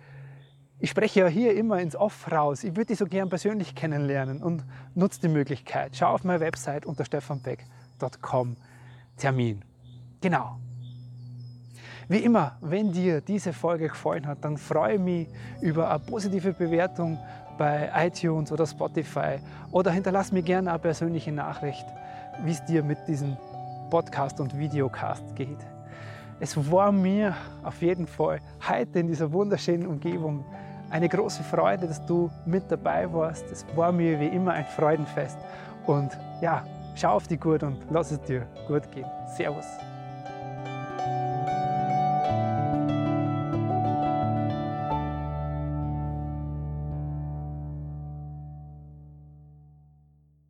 ich 0.79 0.89
spreche 0.89 1.21
ja 1.21 1.27
hier 1.27 1.55
immer 1.55 1.79
ins 1.79 1.95
Off 1.95 2.29
raus. 2.31 2.63
Ich 2.63 2.75
würde 2.75 2.87
dich 2.87 2.99
so 2.99 3.05
gern 3.05 3.29
persönlich 3.29 3.75
kennenlernen 3.75 4.43
und 4.43 4.63
nutze 4.93 5.21
die 5.21 5.29
Möglichkeit. 5.29 5.95
Schau 5.95 6.09
auf 6.09 6.23
meine 6.23 6.41
Website 6.41 6.85
unter 6.85 7.05
stefanbeck.com 7.05 8.57
Termin. 9.15 9.63
Genau. 10.21 10.59
Wie 12.09 12.19
immer, 12.19 12.55
wenn 12.61 12.93
dir 12.93 13.19
diese 13.19 13.51
Folge 13.51 13.89
gefallen 13.89 14.25
hat, 14.27 14.37
dann 14.41 14.55
freue 14.55 14.93
ich 14.93 14.99
mich 14.99 15.27
über 15.59 15.89
eine 15.89 15.99
positive 15.99 16.53
Bewertung 16.53 17.19
bei 17.57 17.89
iTunes 17.95 18.49
oder 18.49 18.65
Spotify 18.65 19.39
oder 19.71 19.91
hinterlass 19.91 20.31
mir 20.31 20.41
gerne 20.41 20.69
eine 20.69 20.79
persönliche 20.79 21.33
Nachricht, 21.33 21.85
wie 22.43 22.51
es 22.51 22.63
dir 22.63 22.81
mit 22.81 22.97
diesem 23.09 23.35
Podcast 23.89 24.39
und 24.39 24.57
Videocast 24.57 25.35
geht. 25.35 25.57
Es 26.39 26.55
war 26.71 26.93
mir 26.93 27.35
auf 27.63 27.81
jeden 27.81 28.07
Fall 28.07 28.39
heute 28.69 28.99
in 28.99 29.07
dieser 29.07 29.29
wunderschönen 29.33 29.85
Umgebung 29.85 30.45
eine 30.89 31.09
große 31.09 31.43
Freude, 31.43 31.87
dass 31.87 32.05
du 32.05 32.29
mit 32.45 32.71
dabei 32.71 33.11
warst. 33.11 33.51
Es 33.51 33.65
war 33.75 33.91
mir 33.91 34.17
wie 34.17 34.27
immer 34.27 34.53
ein 34.53 34.65
Freudenfest. 34.65 35.37
Und 35.85 36.17
ja, 36.41 36.63
schau 36.95 37.15
auf 37.15 37.27
die 37.27 37.37
gut 37.37 37.63
und 37.63 37.77
lass 37.89 38.11
es 38.11 38.21
dir 38.21 38.45
gut 38.67 38.89
gehen. 38.91 39.07
Servus. 39.35 39.86